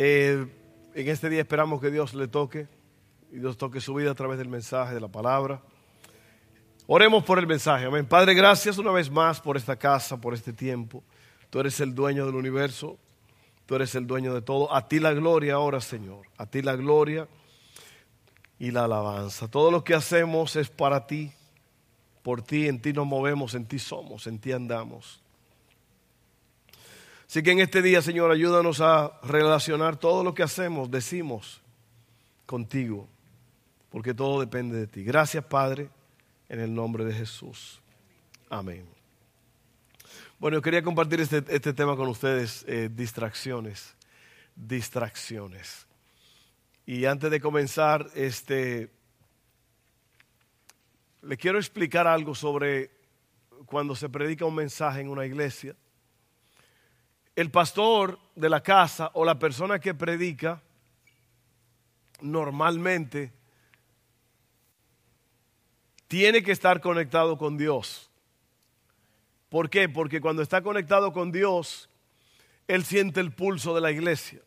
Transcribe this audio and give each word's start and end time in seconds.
Eh, 0.00 0.46
en 0.94 1.08
este 1.08 1.28
día 1.28 1.40
esperamos 1.40 1.80
que 1.80 1.90
Dios 1.90 2.14
le 2.14 2.28
toque 2.28 2.68
y 3.32 3.40
Dios 3.40 3.56
toque 3.56 3.80
su 3.80 3.94
vida 3.94 4.12
a 4.12 4.14
través 4.14 4.38
del 4.38 4.48
mensaje, 4.48 4.94
de 4.94 5.00
la 5.00 5.08
palabra. 5.08 5.60
Oremos 6.86 7.24
por 7.24 7.40
el 7.40 7.48
mensaje. 7.48 7.86
Amén. 7.86 8.06
Padre, 8.06 8.34
gracias 8.34 8.78
una 8.78 8.92
vez 8.92 9.10
más 9.10 9.40
por 9.40 9.56
esta 9.56 9.74
casa, 9.74 10.20
por 10.20 10.34
este 10.34 10.52
tiempo. 10.52 11.02
Tú 11.50 11.58
eres 11.58 11.80
el 11.80 11.96
dueño 11.96 12.26
del 12.26 12.36
universo. 12.36 12.96
Tú 13.66 13.74
eres 13.74 13.92
el 13.96 14.06
dueño 14.06 14.32
de 14.34 14.40
todo. 14.40 14.72
A 14.72 14.86
ti 14.86 15.00
la 15.00 15.12
gloria 15.14 15.54
ahora, 15.54 15.80
Señor. 15.80 16.28
A 16.36 16.46
ti 16.46 16.62
la 16.62 16.76
gloria 16.76 17.26
y 18.56 18.70
la 18.70 18.84
alabanza. 18.84 19.50
Todo 19.50 19.72
lo 19.72 19.82
que 19.82 19.94
hacemos 19.94 20.54
es 20.54 20.70
para 20.70 21.08
ti. 21.08 21.32
Por 22.22 22.42
ti, 22.42 22.68
en 22.68 22.80
ti 22.80 22.92
nos 22.92 23.04
movemos, 23.08 23.52
en 23.56 23.66
ti 23.66 23.80
somos, 23.80 24.28
en 24.28 24.38
ti 24.38 24.52
andamos. 24.52 25.24
Así 27.28 27.42
que 27.42 27.50
en 27.50 27.60
este 27.60 27.82
día, 27.82 28.00
Señor, 28.00 28.30
ayúdanos 28.30 28.80
a 28.80 29.20
relacionar 29.22 29.98
todo 29.98 30.24
lo 30.24 30.32
que 30.32 30.42
hacemos, 30.42 30.90
decimos, 30.90 31.60
contigo, 32.46 33.06
porque 33.90 34.14
todo 34.14 34.40
depende 34.40 34.78
de 34.78 34.86
ti. 34.86 35.04
Gracias, 35.04 35.44
Padre, 35.44 35.90
en 36.48 36.60
el 36.60 36.74
nombre 36.74 37.04
de 37.04 37.12
Jesús. 37.12 37.82
Amén. 38.48 38.88
Bueno, 40.38 40.56
yo 40.56 40.62
quería 40.62 40.82
compartir 40.82 41.20
este, 41.20 41.44
este 41.48 41.74
tema 41.74 41.96
con 41.96 42.08
ustedes, 42.08 42.64
eh, 42.66 42.88
distracciones, 42.90 43.94
distracciones. 44.56 45.86
Y 46.86 47.04
antes 47.04 47.30
de 47.30 47.40
comenzar, 47.42 48.08
este, 48.14 48.90
le 51.20 51.36
quiero 51.36 51.58
explicar 51.58 52.06
algo 52.06 52.34
sobre 52.34 52.90
cuando 53.66 53.94
se 53.94 54.08
predica 54.08 54.46
un 54.46 54.54
mensaje 54.54 55.02
en 55.02 55.10
una 55.10 55.26
iglesia 55.26 55.76
el 57.38 57.52
pastor 57.52 58.18
de 58.34 58.48
la 58.48 58.64
casa 58.64 59.12
o 59.14 59.24
la 59.24 59.38
persona 59.38 59.78
que 59.78 59.94
predica 59.94 60.60
normalmente 62.20 63.32
tiene 66.08 66.42
que 66.42 66.50
estar 66.50 66.80
conectado 66.80 67.38
con 67.38 67.56
Dios. 67.56 68.10
¿Por 69.50 69.70
qué? 69.70 69.88
Porque 69.88 70.20
cuando 70.20 70.42
está 70.42 70.62
conectado 70.62 71.12
con 71.12 71.30
Dios, 71.30 71.88
Él 72.66 72.84
siente 72.84 73.20
el 73.20 73.30
pulso 73.30 73.72
de 73.72 73.82
la 73.82 73.92
iglesia. 73.92 74.40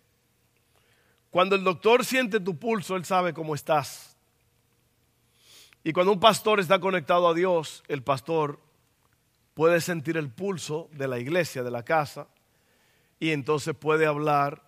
Cuando 1.30 1.56
el 1.56 1.64
doctor 1.64 2.04
siente 2.04 2.42
tu 2.42 2.60
pulso, 2.60 2.98
Él 2.98 3.06
sabe 3.06 3.34
cómo 3.34 3.56
estás. 3.56 4.18
Y 5.82 5.94
cuando 5.94 6.12
un 6.12 6.20
pastor 6.20 6.60
está 6.60 6.78
conectado 6.82 7.30
a 7.30 7.34
Dios, 7.34 7.86
el 7.88 8.04
pastor 8.04 8.60
puede 9.54 9.80
sentir 9.80 10.18
el 10.18 10.30
pulso 10.30 10.90
de 10.92 11.08
la 11.08 11.20
iglesia, 11.20 11.64
de 11.64 11.72
la 11.72 11.84
casa, 11.84 12.28
y 13.22 13.30
entonces 13.30 13.76
puede 13.76 14.08
hablar 14.08 14.64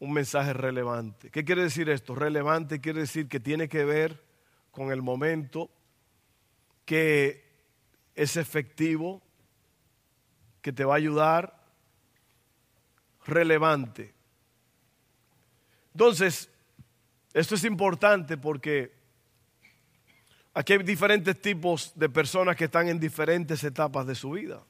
un 0.00 0.14
mensaje 0.14 0.54
relevante. 0.54 1.30
¿Qué 1.30 1.44
quiere 1.44 1.62
decir 1.62 1.90
esto? 1.90 2.14
Relevante 2.14 2.80
quiere 2.80 3.00
decir 3.00 3.28
que 3.28 3.38
tiene 3.38 3.68
que 3.68 3.84
ver 3.84 4.24
con 4.70 4.90
el 4.90 5.02
momento, 5.02 5.70
que 6.86 7.44
es 8.14 8.38
efectivo, 8.38 9.20
que 10.62 10.72
te 10.72 10.86
va 10.86 10.94
a 10.94 10.96
ayudar, 10.96 11.62
relevante. 13.26 14.14
Entonces, 15.92 16.50
esto 17.34 17.56
es 17.56 17.64
importante 17.64 18.38
porque 18.38 18.90
aquí 20.54 20.72
hay 20.72 20.82
diferentes 20.82 21.38
tipos 21.42 21.92
de 21.94 22.08
personas 22.08 22.56
que 22.56 22.64
están 22.64 22.88
en 22.88 22.98
diferentes 22.98 23.62
etapas 23.64 24.06
de 24.06 24.14
su 24.14 24.30
vida. 24.30 24.64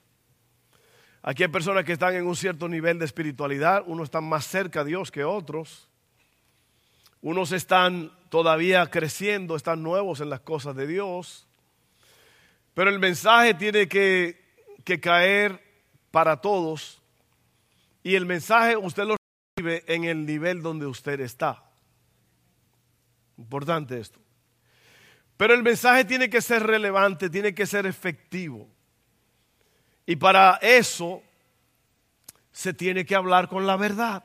Aquí 1.26 1.42
hay 1.42 1.48
personas 1.48 1.84
que 1.84 1.94
están 1.94 2.14
en 2.14 2.26
un 2.26 2.36
cierto 2.36 2.68
nivel 2.68 2.98
de 2.98 3.06
espiritualidad, 3.06 3.82
unos 3.86 4.08
están 4.08 4.24
más 4.24 4.46
cerca 4.46 4.80
a 4.80 4.84
Dios 4.84 5.10
que 5.10 5.24
otros, 5.24 5.88
unos 7.22 7.50
están 7.52 8.12
todavía 8.28 8.90
creciendo, 8.90 9.56
están 9.56 9.82
nuevos 9.82 10.20
en 10.20 10.28
las 10.28 10.40
cosas 10.40 10.76
de 10.76 10.86
Dios, 10.86 11.48
pero 12.74 12.90
el 12.90 12.98
mensaje 12.98 13.54
tiene 13.54 13.88
que, 13.88 14.38
caer 15.00 15.62
para 16.10 16.42
todos 16.42 17.00
y 18.02 18.16
el 18.16 18.26
mensaje 18.26 18.76
usted 18.76 19.04
lo 19.04 19.16
recibe 19.56 19.82
en 19.86 20.04
el 20.04 20.26
nivel 20.26 20.60
donde 20.60 20.84
usted 20.84 21.20
está. 21.20 21.64
Importante 23.38 23.98
esto. 23.98 24.20
Pero 25.38 25.54
el 25.54 25.62
mensaje 25.62 26.04
tiene 26.04 26.28
que 26.28 26.42
ser 26.42 26.64
relevante, 26.64 27.30
tiene 27.30 27.54
que 27.54 27.64
ser 27.64 27.86
efectivo. 27.86 28.73
Y 30.06 30.16
para 30.16 30.58
eso 30.60 31.22
se 32.52 32.74
tiene 32.74 33.04
que 33.04 33.14
hablar 33.14 33.48
con 33.48 33.66
la 33.66 33.76
verdad. 33.76 34.22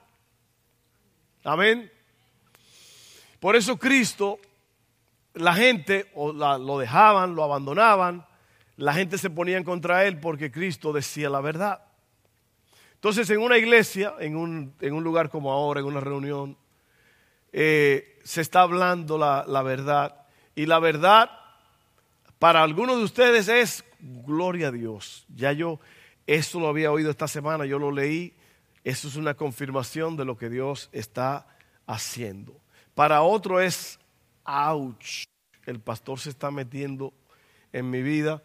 Amén. 1.44 1.92
Por 3.40 3.56
eso 3.56 3.78
Cristo, 3.78 4.40
la 5.34 5.54
gente 5.54 6.12
o 6.14 6.34
lo 6.34 6.78
dejaban, 6.78 7.36
lo 7.36 7.44
abandonaban, 7.44 8.26
la 8.76 8.94
gente 8.94 9.18
se 9.18 9.30
ponía 9.30 9.64
contra 9.64 10.06
él 10.06 10.20
porque 10.20 10.52
Cristo 10.52 10.92
decía 10.92 11.30
la 11.30 11.42
verdad. 11.42 11.82
Entonces 12.96 13.30
en 13.30 13.40
una 13.40 13.58
iglesia, 13.58 14.14
en 14.20 14.36
un, 14.36 14.74
en 14.82 14.94
un 14.94 15.04
lugar 15.04 15.30
como 15.30 15.54
ahora, 15.54 15.80
en 15.80 15.86
una 15.86 16.02
reunión, 16.02 16.58
eh, 17.54 18.20
se 18.24 18.42
está 18.42 18.62
hablando 18.62 19.18
la, 19.18 19.46
la 19.48 19.62
verdad. 19.62 20.26
Y 20.54 20.66
la 20.66 20.80
verdad 20.80 21.39
para 22.40 22.64
algunos 22.64 22.98
de 22.98 23.04
ustedes 23.04 23.50
es 23.50 23.84
gloria 24.00 24.70
a 24.70 24.72
Dios. 24.72 25.26
Ya 25.36 25.52
yo 25.52 25.80
esto 26.26 26.60
lo 26.60 26.70
había 26.70 26.92
oído 26.92 27.12
esta 27.12 27.28
semana, 27.28 27.66
yo 27.66 27.80
lo 27.80 27.92
leí. 27.92 28.34
Eso 28.84 29.10
es 29.10 29.18
una 29.18 29.34
confirmación 29.34 30.16
de 30.16 30.26
lo 30.26 30.38
que 30.38 30.50
Dios 30.50 30.90
está 30.94 31.48
haciendo. 31.86 32.56
Para 32.96 33.22
otro 33.24 33.60
es, 33.60 34.00
ouch, 34.46 35.26
el 35.66 35.80
pastor 35.80 36.20
se 36.20 36.30
está 36.30 36.50
metiendo 36.50 37.14
en 37.74 37.90
mi 37.90 38.02
vida. 38.02 38.42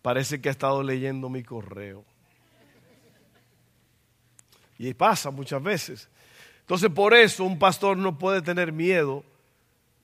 Parece 0.00 0.40
que 0.40 0.48
ha 0.48 0.52
estado 0.52 0.82
leyendo 0.82 1.28
mi 1.28 1.42
correo. 1.42 2.04
Y 4.78 4.94
pasa 4.94 5.30
muchas 5.30 5.62
veces. 5.62 6.08
Entonces 6.60 6.88
por 6.88 7.12
eso 7.14 7.44
un 7.44 7.58
pastor 7.58 7.96
no 7.96 8.16
puede 8.16 8.40
tener 8.40 8.72
miedo 8.72 9.24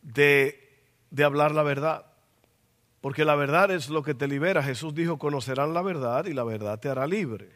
de, 0.03 0.69
de 1.11 1.25
hablar 1.25 1.53
la 1.53 1.63
verdad. 1.63 2.07
Porque 3.05 3.27
la 3.27 3.35
verdad 3.35 3.71
es 3.71 3.91
lo 3.91 4.03
que 4.03 4.15
te 4.15 4.27
libera. 4.27 4.63
Jesús 4.63 4.95
dijo, 4.95 5.19
conocerán 5.19 5.75
la 5.75 5.83
verdad 5.83 6.25
y 6.25 6.33
la 6.33 6.43
verdad 6.43 6.81
te 6.81 6.89
hará 6.89 7.07
libre. 7.07 7.51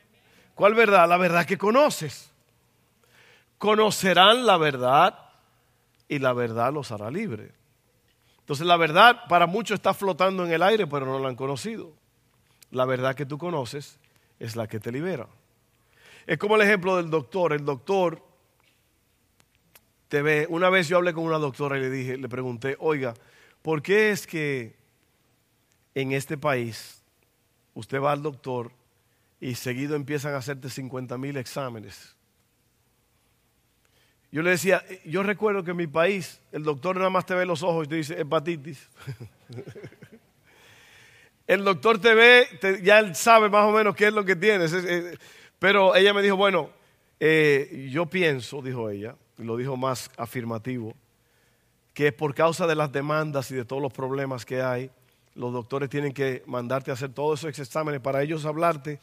¿Cuál 0.55 0.75
verdad? 0.75 1.09
La 1.09 1.17
verdad 1.17 1.47
que 1.47 1.57
conoces. 1.57 2.31
Conocerán 3.57 4.45
la 4.45 4.59
verdad 4.59 5.19
y 6.07 6.19
la 6.19 6.35
verdad 6.35 6.71
los 6.71 6.93
hará 6.93 7.11
libre. 7.11 7.53
Entonces 8.41 8.67
la 8.67 8.77
verdad 8.77 9.23
para 9.27 9.47
muchos 9.47 9.77
está 9.77 9.95
flotando 9.95 10.45
en 10.45 10.53
el 10.53 10.63
aire, 10.63 10.87
pero 10.87 11.07
no 11.07 11.19
la 11.19 11.31
han 11.31 11.35
conocido. 11.35 11.95
La 12.71 12.85
verdad 12.85 13.15
que 13.15 13.25
tú 13.25 13.39
conoces 13.39 13.99
es 14.39 14.55
la 14.55 14.67
que 14.67 14.79
te 14.79 14.93
libera. 14.93 15.29
Es 16.27 16.37
como 16.37 16.57
el 16.57 16.61
ejemplo 16.61 16.99
del 16.99 17.09
doctor. 17.09 17.55
El 17.55 17.65
doctor 17.65 18.23
te 20.09 20.21
ve. 20.21 20.47
Una 20.51 20.69
vez 20.69 20.89
yo 20.89 20.99
hablé 20.99 21.15
con 21.15 21.25
una 21.25 21.39
doctora 21.39 21.79
y 21.79 21.81
le 21.81 21.89
dije, 21.89 22.19
le 22.19 22.29
pregunté, 22.29 22.77
oiga, 22.81 23.15
¿por 23.63 23.81
qué 23.81 24.11
es 24.11 24.27
que 24.27 24.78
en 26.01 26.13
este 26.13 26.39
país, 26.39 27.03
usted 27.75 28.01
va 28.01 28.13
al 28.13 28.23
doctor 28.23 28.71
y 29.41 29.57
seguido 29.57 29.97
empiezan 29.97 30.33
a 30.33 30.37
hacerte 30.37 30.71
50 30.71 31.19
mil 31.19 31.37
exámenes. 31.37 32.15
Yo 34.31 34.43
le 34.43 34.51
decía, 34.51 34.85
yo 35.05 35.25
recuerdo 35.25 35.65
que 35.65 35.73
en 35.73 35.77
mi 35.77 35.89
país 35.89 36.41
el 36.53 36.63
doctor 36.63 36.95
nada 36.97 37.11
más 37.11 37.27
te 37.27 37.35
ve 37.35 37.45
los 37.45 37.65
ojos 37.65 37.87
y 37.87 37.89
te 37.89 37.97
dice 37.97 38.21
hepatitis. 38.21 38.89
el 41.49 41.65
doctor 41.65 42.01
te 42.01 42.15
ve, 42.15 42.47
ya 42.85 43.01
él 43.01 43.17
sabe 43.17 43.49
más 43.49 43.65
o 43.65 43.73
menos 43.73 43.97
qué 43.97 44.07
es 44.07 44.13
lo 44.13 44.25
que 44.25 44.37
tienes. 44.37 44.73
Pero 45.59 45.97
ella 45.97 46.15
me 46.15 46.23
dijo, 46.23 46.37
bueno, 46.37 46.71
eh, 47.19 47.89
yo 47.91 48.07
pienso, 48.07 48.63
dijo 48.63 48.89
ella, 48.89 49.17
y 49.37 49.43
lo 49.43 49.57
dijo 49.57 49.77
más 49.77 50.13
afirmativo, 50.17 50.95
que 51.93 52.13
por 52.13 52.37
causa 52.37 52.69
de 52.69 52.77
las 52.77 52.93
demandas 52.93 53.51
y 53.51 53.57
de 53.57 53.65
todos 53.65 53.83
los 53.83 53.93
problemas 53.93 54.45
que 54.45 54.63
hay, 54.63 54.93
los 55.39 55.53
doctores 55.53 55.89
tienen 55.89 56.13
que 56.13 56.43
mandarte 56.47 56.91
a 56.91 56.95
hacer 56.95 57.11
todos 57.11 57.45
esos 57.45 57.61
exámenes 57.61 58.01
para 58.01 58.25
ellos 58.25 58.45
hablarte 58.45 58.99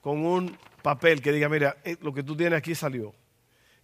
con 0.00 0.24
un 0.24 0.56
papel 0.82 1.20
que 1.20 1.32
diga, 1.32 1.48
mira, 1.48 1.78
eh, 1.82 1.96
lo 2.00 2.14
que 2.14 2.22
tú 2.22 2.36
tienes 2.36 2.56
aquí 2.56 2.76
salió. 2.76 3.12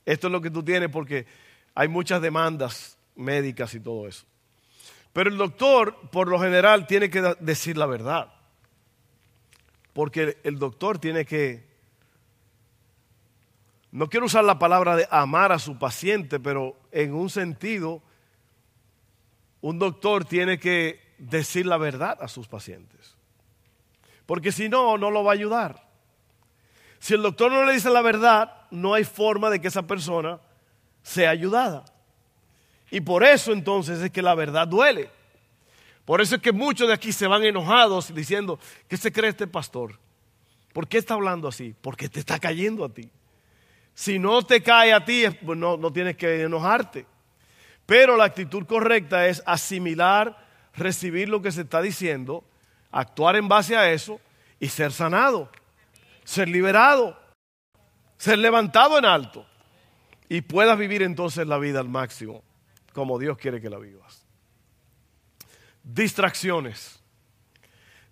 Esto 0.05 0.29
es 0.29 0.33
lo 0.33 0.41
que 0.41 0.53
tú 0.53 0.63
tienes 0.63 0.89
porque 0.89 1.27
hay 1.75 1.89
muchas 1.89 2.23
demandas 2.23 2.97
médicas 3.17 3.75
y 3.75 3.81
todo 3.81 4.07
eso. 4.07 4.25
Pero 5.13 5.31
el 5.31 5.37
doctor, 5.37 5.99
por 6.13 6.29
lo 6.29 6.39
general, 6.39 6.87
tiene 6.87 7.11
que 7.11 7.35
decir 7.41 7.77
la 7.77 7.87
verdad. 7.87 8.33
Porque 9.93 10.39
el 10.45 10.61
doctor 10.61 11.01
tiene 11.01 11.25
que... 11.25 11.67
No 13.91 14.09
quiero 14.09 14.27
usar 14.27 14.45
la 14.45 14.61
palabra 14.61 14.95
de 14.95 15.09
amar 15.11 15.51
a 15.51 15.59
su 15.59 15.77
paciente, 15.77 16.39
pero 16.39 16.79
en 16.93 17.15
un 17.15 17.31
sentido, 17.31 18.01
un 19.61 19.81
doctor 19.81 20.25
tiene 20.25 20.61
que 20.61 21.06
decir 21.19 21.67
la 21.67 21.77
verdad 21.77 22.19
a 22.21 22.29
sus 22.29 22.49
pacientes. 22.49 23.17
Porque 24.27 24.53
si 24.53 24.69
no, 24.69 24.99
no 24.99 25.11
lo 25.11 25.25
va 25.25 25.33
a 25.33 25.35
ayudar. 25.35 25.87
Si 26.99 27.15
el 27.15 27.23
doctor 27.23 27.53
no 27.53 27.65
le 27.65 27.75
dice 27.75 27.91
la 27.91 28.03
verdad, 28.03 28.53
no 28.71 28.95
hay 28.95 29.05
forma 29.05 29.51
de 29.51 29.61
que 29.61 29.69
esa 29.69 29.87
persona 29.87 30.41
sea 31.03 31.31
ayudada. 31.31 31.85
Y 32.91 33.01
por 33.01 33.25
eso 33.25 33.53
entonces 33.53 34.01
es 34.01 34.11
que 34.11 34.23
la 34.23 34.35
verdad 34.35 34.67
duele. 34.67 35.11
Por 36.05 36.21
eso 36.21 36.37
es 36.37 36.43
que 36.43 36.53
muchos 36.53 36.89
de 36.89 36.95
aquí 36.95 37.13
se 37.13 37.27
van 37.27 37.45
enojados 37.45 38.15
diciendo, 38.15 38.59
¿qué 38.89 38.97
se 38.97 39.13
cree 39.13 39.31
este 39.31 39.47
pastor? 39.47 39.99
¿Por 40.73 40.87
qué 40.87 40.99
está 40.99 41.15
hablando 41.15 41.49
así? 41.49 41.75
Porque 41.81 42.09
te 42.09 42.21
está 42.21 42.39
cayendo 42.39 42.85
a 42.85 42.89
ti. 42.89 43.11
Si 43.95 44.19
no 44.19 44.43
te 44.43 44.63
cae 44.63 44.93
a 44.93 45.05
ti, 45.05 45.25
pues 45.45 45.59
no, 45.59 45.77
no 45.77 45.93
tienes 45.93 46.17
que 46.17 46.43
enojarte. 46.43 47.07
Pero 47.87 48.17
la 48.17 48.25
actitud 48.25 48.67
correcta 48.67 49.27
es 49.27 49.43
asimilar, 49.47 50.46
recibir 50.77 51.29
lo 51.29 51.43
que 51.43 51.53
se 51.53 51.63
está 51.63 51.81
diciendo, 51.83 52.45
actuar 52.91 53.37
en 53.37 53.49
base 53.49 53.77
a 53.77 53.91
eso 53.91 54.21
y 54.61 54.69
ser 54.69 54.93
sanado 54.93 55.51
ser 56.27 56.49
liberado, 56.49 57.17
ser 58.19 58.39
levantado 58.39 58.99
en 58.99 59.05
alto 59.05 59.47
y 60.29 60.41
puedas 60.41 60.77
vivir 60.77 61.03
entonces 61.03 61.47
la 61.47 61.57
vida 61.57 61.79
al 61.79 61.89
máximo, 61.89 62.43
como 62.93 63.19
Dios 63.19 63.39
quiere 63.39 63.61
que 63.61 63.71
la 63.71 63.79
vivas. 63.79 64.27
Distracciones. 65.85 67.01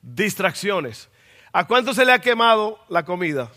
Distracciones. 0.01 1.11
¿A 1.53 1.67
cuánto 1.67 1.93
se 1.93 2.05
le 2.05 2.13
ha 2.13 2.21
quemado 2.21 2.79
la 2.89 3.05
comida? 3.05 3.51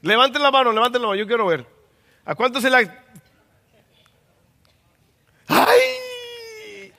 Levanten 0.00 0.42
la 0.42 0.50
mano, 0.50 0.72
levanten 0.72 1.02
la 1.02 1.08
mano, 1.08 1.18
yo 1.18 1.26
quiero 1.26 1.46
ver. 1.46 1.66
¿A 2.24 2.34
cuánto 2.34 2.58
se 2.58 2.70
le 2.70 2.76
ha... 2.76 3.04
¡Ay! 5.48 6.92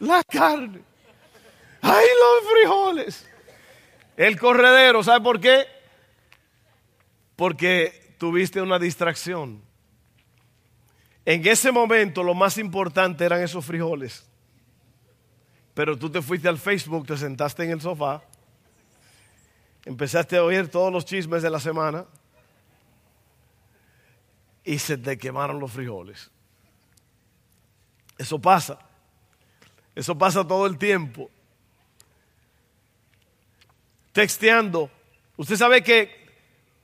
La 0.00 0.22
carne. 0.24 0.82
¡Ay, 1.82 2.06
los 2.20 2.52
frijoles! 2.52 3.28
El 4.16 4.38
corredero, 4.38 5.02
¿sabe 5.02 5.22
por 5.22 5.40
qué? 5.40 5.66
Porque 7.36 8.14
tuviste 8.18 8.60
una 8.60 8.78
distracción. 8.78 9.62
En 11.24 11.46
ese 11.46 11.70
momento 11.70 12.22
lo 12.22 12.34
más 12.34 12.58
importante 12.58 13.24
eran 13.24 13.42
esos 13.42 13.64
frijoles. 13.64 14.26
Pero 15.74 15.96
tú 15.96 16.10
te 16.10 16.20
fuiste 16.20 16.48
al 16.48 16.58
Facebook, 16.58 17.06
te 17.06 17.16
sentaste 17.16 17.62
en 17.62 17.70
el 17.70 17.80
sofá, 17.80 18.22
empezaste 19.84 20.36
a 20.36 20.42
oír 20.42 20.68
todos 20.68 20.92
los 20.92 21.04
chismes 21.04 21.42
de 21.42 21.50
la 21.50 21.60
semana 21.60 22.04
y 24.64 24.78
se 24.78 24.98
te 24.98 25.16
quemaron 25.16 25.60
los 25.60 25.70
frijoles. 25.70 26.30
Eso 28.18 28.40
pasa. 28.40 28.87
Eso 29.98 30.16
pasa 30.16 30.46
todo 30.46 30.64
el 30.66 30.78
tiempo 30.78 31.28
texteando. 34.12 34.88
Usted 35.36 35.56
sabe 35.56 35.82
que 35.82 36.08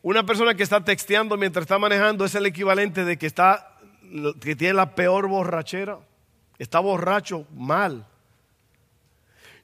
una 0.02 0.26
persona 0.26 0.56
que 0.56 0.64
está 0.64 0.84
texteando 0.84 1.36
mientras 1.36 1.62
está 1.62 1.78
manejando 1.78 2.24
es 2.24 2.34
el 2.34 2.44
equivalente 2.46 3.04
de 3.04 3.16
que 3.16 3.26
está 3.26 3.78
que 4.40 4.56
tiene 4.56 4.74
la 4.74 4.96
peor 4.96 5.28
borrachera. 5.28 6.00
Está 6.58 6.80
borracho 6.80 7.46
mal. 7.54 8.04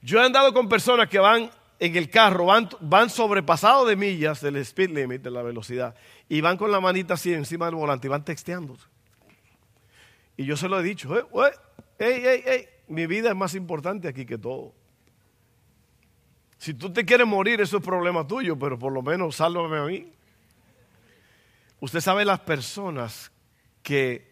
Yo 0.00 0.20
he 0.20 0.24
andado 0.24 0.54
con 0.54 0.68
personas 0.68 1.08
que 1.08 1.18
van 1.18 1.50
en 1.80 1.96
el 1.96 2.08
carro, 2.08 2.46
van, 2.46 2.68
van 2.78 3.08
de 3.08 3.96
millas 3.96 4.40
del 4.40 4.58
speed 4.58 4.90
limit, 4.90 5.22
de 5.22 5.30
la 5.32 5.42
velocidad, 5.42 5.96
y 6.28 6.40
van 6.40 6.56
con 6.56 6.70
la 6.70 6.78
manita 6.78 7.14
así 7.14 7.34
encima 7.34 7.66
del 7.66 7.74
volante 7.74 8.06
y 8.06 8.10
van 8.10 8.24
texteando. 8.24 8.76
Y 10.36 10.44
yo 10.44 10.56
se 10.56 10.68
lo 10.68 10.78
he 10.78 10.84
dicho, 10.84 11.18
eh, 11.18 11.24
eh, 11.98 12.79
mi 12.90 13.06
vida 13.06 13.30
es 13.30 13.36
más 13.36 13.54
importante 13.54 14.08
aquí 14.08 14.26
que 14.26 14.36
todo. 14.36 14.74
Si 16.58 16.74
tú 16.74 16.92
te 16.92 17.06
quieres 17.06 17.26
morir, 17.26 17.60
eso 17.60 17.78
es 17.78 17.84
problema 17.84 18.26
tuyo, 18.26 18.58
pero 18.58 18.78
por 18.78 18.92
lo 18.92 19.00
menos 19.00 19.36
sálvame 19.36 19.78
a 19.78 19.84
mí. 19.84 20.12
Usted 21.80 22.00
sabe 22.00 22.24
las 22.24 22.40
personas 22.40 23.30
que 23.82 24.30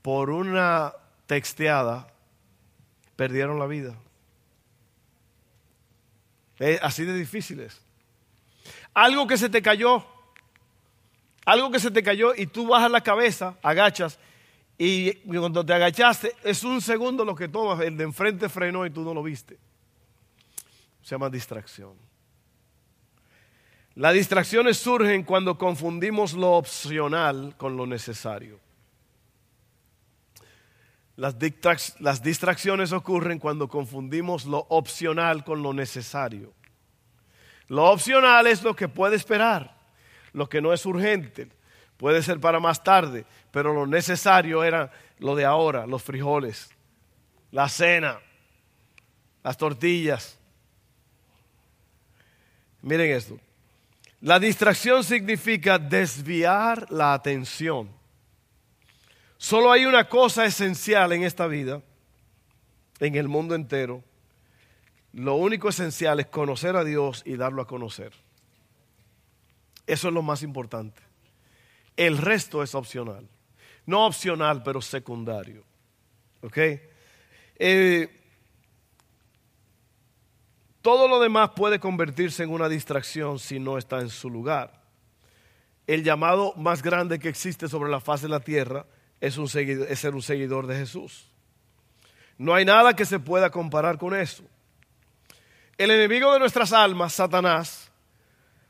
por 0.00 0.30
una 0.30 0.94
texteada 1.26 2.06
perdieron 3.16 3.58
la 3.58 3.66
vida. 3.66 3.96
Así 6.80 7.04
de 7.04 7.14
difíciles. 7.14 7.82
Algo 8.94 9.26
que 9.26 9.36
se 9.36 9.50
te 9.50 9.60
cayó, 9.60 10.06
algo 11.44 11.70
que 11.70 11.80
se 11.80 11.90
te 11.90 12.02
cayó 12.02 12.32
y 12.34 12.46
tú 12.46 12.68
bajas 12.68 12.90
la 12.90 13.02
cabeza, 13.02 13.56
agachas 13.62 14.18
y 14.82 15.12
cuando 15.26 15.64
te 15.64 15.74
agachaste 15.74 16.32
es 16.42 16.64
un 16.64 16.80
segundo 16.80 17.24
lo 17.24 17.34
que 17.34 17.48
tomas, 17.48 17.80
el 17.80 17.96
de 17.96 18.04
enfrente 18.04 18.48
frenó 18.48 18.86
y 18.86 18.90
tú 18.90 19.02
no 19.02 19.12
lo 19.12 19.22
viste 19.22 19.58
se 21.02 21.14
llama 21.14 21.30
distracción. 21.30 21.94
Las 23.94 24.14
distracciones 24.14 24.76
surgen 24.78 25.24
cuando 25.24 25.58
confundimos 25.58 26.32
lo 26.34 26.52
opcional 26.52 27.54
con 27.56 27.76
lo 27.76 27.86
necesario. 27.86 28.60
Las, 31.16 31.36
las, 32.00 32.22
distracciones 32.22 32.92
ocurren 32.92 33.38
cuando 33.38 33.68
confundimos 33.68 34.46
lo 34.46 34.66
opcional 34.70 35.44
con 35.44 35.62
lo 35.62 35.74
necesario. 35.74 36.54
Lo 37.68 37.90
opcional 37.90 38.46
es 38.46 38.62
lo 38.62 38.74
que 38.74 38.88
puede 38.88 39.16
esperar, 39.16 39.76
lo 40.32 40.48
que 40.48 40.62
no 40.62 40.72
es 40.72 40.86
urgente, 40.86 41.50
puede 42.00 42.24
ser 42.24 42.40
para 42.40 42.58
más 42.58 42.82
tarde, 42.82 43.26
pero 43.52 43.72
lo 43.72 43.86
necesario 43.86 44.64
era 44.64 44.90
lo 45.18 45.36
de 45.36 45.44
ahora, 45.44 45.86
los 45.86 46.02
frijoles, 46.02 46.70
la 47.52 47.68
cena, 47.68 48.18
las 49.44 49.56
tortillas, 49.56 50.40
Miren 52.82 53.10
esto. 53.10 53.38
La 54.20 54.38
distracción 54.38 55.04
significa 55.04 55.78
desviar 55.78 56.90
la 56.90 57.14
atención. 57.14 57.90
Solo 59.36 59.72
hay 59.72 59.86
una 59.86 60.08
cosa 60.08 60.44
esencial 60.44 61.12
en 61.12 61.24
esta 61.24 61.46
vida, 61.46 61.82
en 62.98 63.14
el 63.14 63.28
mundo 63.28 63.54
entero. 63.54 64.02
Lo 65.12 65.34
único 65.34 65.70
esencial 65.70 66.20
es 66.20 66.26
conocer 66.26 66.76
a 66.76 66.84
Dios 66.84 67.22
y 67.24 67.36
darlo 67.36 67.62
a 67.62 67.66
conocer. 67.66 68.12
Eso 69.86 70.08
es 70.08 70.14
lo 70.14 70.22
más 70.22 70.42
importante. 70.42 71.09
El 72.00 72.16
resto 72.16 72.62
es 72.62 72.74
opcional. 72.74 73.28
No 73.84 74.06
opcional, 74.06 74.62
pero 74.62 74.80
secundario. 74.80 75.62
¿Ok? 76.40 76.56
Eh, 77.56 78.08
todo 80.80 81.08
lo 81.08 81.20
demás 81.20 81.50
puede 81.54 81.78
convertirse 81.78 82.42
en 82.42 82.52
una 82.52 82.70
distracción 82.70 83.38
si 83.38 83.58
no 83.58 83.76
está 83.76 84.00
en 84.00 84.08
su 84.08 84.30
lugar. 84.30 84.80
El 85.86 86.02
llamado 86.02 86.54
más 86.56 86.82
grande 86.82 87.18
que 87.18 87.28
existe 87.28 87.68
sobre 87.68 87.90
la 87.90 88.00
faz 88.00 88.22
de 88.22 88.30
la 88.30 88.40
tierra 88.40 88.86
es, 89.20 89.36
un 89.36 89.44
es 89.54 89.98
ser 89.98 90.14
un 90.14 90.22
seguidor 90.22 90.66
de 90.66 90.76
Jesús. 90.76 91.28
No 92.38 92.54
hay 92.54 92.64
nada 92.64 92.96
que 92.96 93.04
se 93.04 93.18
pueda 93.18 93.50
comparar 93.50 93.98
con 93.98 94.14
eso. 94.14 94.42
El 95.76 95.90
enemigo 95.90 96.32
de 96.32 96.38
nuestras 96.38 96.72
almas, 96.72 97.12
Satanás, 97.12 97.90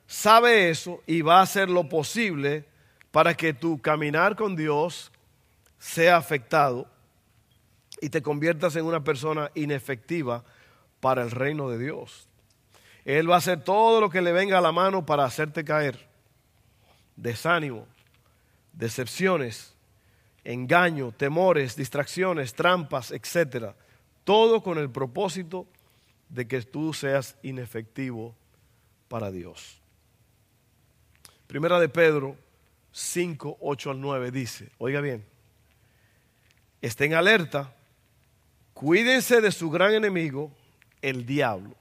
sabe 0.09 0.71
eso 0.71 1.01
y 1.07 1.23
va 1.23 1.39
a 1.39 1.43
hacer 1.43 1.71
lo 1.71 1.89
posible 1.89 2.69
para 3.11 3.37
que 3.37 3.53
tu 3.53 3.81
caminar 3.81 4.37
con 4.37 4.57
Dios 4.57 5.11
sea 5.79 6.17
afectado 6.17 6.87
y 8.01 8.11
te 8.11 8.23
conviertas 8.23 8.77
en 8.77 8.85
una 8.85 9.03
persona 9.03 9.51
inefectiva 9.55 10.45
para 11.01 11.23
el 11.23 11.31
reino 11.31 11.69
de 11.71 11.79
Dios. 11.79 12.29
Él 13.05 13.31
va 13.31 13.37
a 13.37 13.39
hacer 13.39 13.65
todo 13.65 14.01
lo 14.01 14.11
que 14.11 14.21
le 14.21 14.33
venga 14.33 14.59
a 14.59 14.63
la 14.63 14.73
mano 14.73 15.05
para 15.05 15.25
hacerte 15.25 15.65
caer. 15.65 16.09
Desánimo, 17.17 17.87
decepciones, 18.73 19.75
engaño, 20.45 21.13
temores, 21.13 21.77
distracciones, 21.77 22.55
trampas, 22.55 23.11
etc. 23.11 23.75
Todo 24.25 24.63
con 24.63 24.79
el 24.79 24.91
propósito 24.91 25.67
de 26.29 26.47
que 26.47 26.63
tú 26.63 26.95
seas 26.95 27.37
inefectivo 27.43 28.35
para 29.09 29.31
Dios. 29.31 29.81
Primera 31.47 31.81
de 31.81 31.89
Pedro 31.89 32.37
5, 32.93 33.59
8 33.61 33.91
al 33.91 34.01
9 34.01 34.31
dice, 34.31 34.71
oiga 34.79 35.01
bien, 35.01 35.25
estén 36.81 37.15
alerta, 37.15 37.75
cuídense 38.75 39.41
de 39.41 39.53
su 39.53 39.71
gran 39.71 39.95
enemigo, 39.95 40.51
el 41.03 41.25
diablo, 41.25 41.75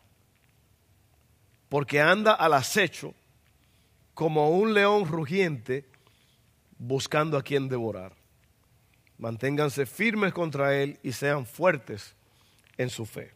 porque 1.68 2.02
anda 2.02 2.34
al 2.34 2.54
acecho 2.54 3.14
como 4.14 4.50
un 4.50 4.74
león 4.74 5.08
rugiente 5.08 5.86
buscando 6.78 7.38
a 7.38 7.44
quien 7.44 7.70
devorar. 7.70 8.14
Manténganse 9.18 9.86
firmes 9.86 10.34
contra 10.34 10.76
él 10.76 10.98
y 11.04 11.12
sean 11.12 11.46
fuertes 11.46 12.16
en 12.78 12.90
su 12.90 13.06
fe. 13.06 13.32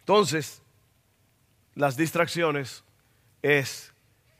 Entonces, 0.00 0.62
las 1.74 1.96
distracciones 1.96 2.84
es 3.42 3.92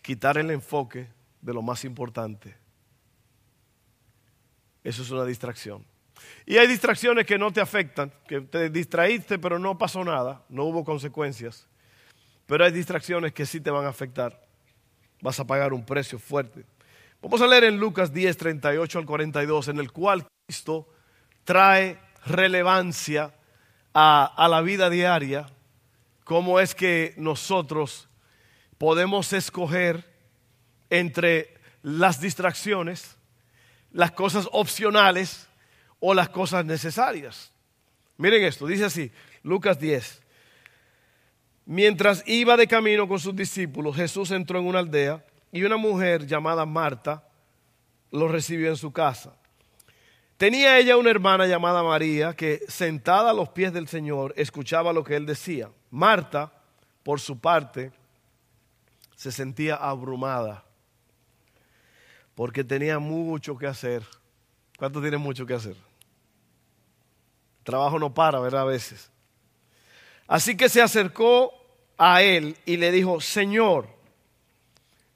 quitar 0.03 0.39
el 0.39 0.51
enfoque 0.51 1.09
de 1.43 1.53
lo 1.53 1.61
más 1.61 1.85
importante. 1.85 2.57
Eso 4.83 5.03
es 5.03 5.11
una 5.11 5.25
distracción. 5.25 5.85
Y 6.47 6.57
hay 6.57 6.67
distracciones 6.67 7.27
que 7.27 7.39
no 7.39 7.53
te 7.53 7.61
afectan, 7.61 8.13
que 8.27 8.41
te 8.41 8.71
distraíste 8.71 9.39
pero 9.39 9.59
no 9.59 9.77
pasó 9.77 10.05
nada, 10.05 10.43
no 10.49 10.65
hubo 10.65 10.85
consecuencias. 10.85 11.69
Pero 12.47 12.65
hay 12.65 12.73
distracciones 12.73 13.33
que 13.33 13.47
sí 13.47 13.61
te 13.61 13.71
van 13.71 13.85
a 13.85 13.91
afectar. 13.91 14.47
Vas 15.21 15.39
a 15.39 15.47
pagar 15.47 15.73
un 15.73 15.85
precio 15.85 16.19
fuerte. 16.19 16.65
Vamos 17.21 17.41
a 17.41 17.47
leer 17.47 17.65
en 17.65 17.79
Lucas 17.79 18.13
10, 18.13 18.37
38 18.37 18.99
al 18.99 19.07
42, 19.07 19.69
en 19.69 19.79
el 19.79 19.93
cual 19.93 20.27
Cristo 20.47 20.89
trae 21.45 21.99
relevancia 22.27 23.35
a, 23.95 24.25
a 24.25 24.49
la 24.49 24.61
vida 24.61 24.91
diaria, 24.91 25.47
cómo 26.25 26.59
es 26.59 26.75
que 26.75 27.15
nosotros 27.17 28.09
podemos 28.79 29.33
escoger 29.33 30.12
entre 30.93 31.55
las 31.83 32.21
distracciones, 32.21 33.17
las 33.93 34.13
cosas 34.13 34.47
opcionales 34.53 35.49
o 36.01 36.13
las 36.13 36.29
cosas 36.29 36.67
necesarias. 36.67 37.51
Miren 38.19 38.45
esto, 38.45 38.67
dice 38.67 38.85
así, 38.85 39.11
Lucas 39.43 39.81
10. 39.81 40.21
Mientras 41.65 42.23
iba 42.27 42.59
de 42.59 42.67
camino 42.67 43.09
con 43.09 43.19
sus 43.19 43.35
discípulos, 43.35 43.97
Jesús 43.97 44.31
entró 44.33 44.59
en 44.59 44.67
una 44.67 44.81
aldea 44.81 45.25
y 45.51 45.63
una 45.63 45.79
mujer 45.79 46.27
llamada 46.27 46.67
Marta 46.67 47.27
lo 48.11 48.29
recibió 48.29 48.69
en 48.69 48.77
su 48.77 48.93
casa. 48.93 49.35
Tenía 50.37 50.79
ella 50.79 50.99
una 50.99 51.11
hermana 51.11 51.47
llamada 51.47 51.83
María 51.83 52.35
que 52.35 52.61
sentada 52.69 53.31
a 53.31 53.35
los 53.35 53.49
pies 53.49 53.73
del 53.73 53.89
Señor 53.89 54.35
escuchaba 54.37 54.93
lo 54.93 55.05
que 55.05 55.17
él 55.17 55.25
decía. 55.25 55.71
Marta, 55.91 56.53
por 57.03 57.19
su 57.19 57.41
parte, 57.41 57.93
se 59.17 59.33
sentía 59.33 59.77
abrumada 59.77 60.67
porque 62.35 62.65
tenía 62.65 62.99
mucho 62.99 63.57
que 63.57 63.67
hacer. 63.67 64.03
¿Cuánto 64.79 65.01
tiene 65.01 65.17
mucho 65.17 65.47
que 65.47 65.55
hacer? 65.55 65.77
trabajo 67.63 67.99
no 67.99 68.13
para, 68.13 68.41
¿verdad? 68.41 68.63
A 68.63 68.67
veces. 68.67 69.11
Así 70.27 70.57
que 70.57 70.69
se 70.69 70.83
acercó 70.83 71.53
a 71.99 72.23
él 72.23 72.57
y 72.65 72.77
le 72.77 72.91
dijo, 72.91 73.21
Señor, 73.21 73.89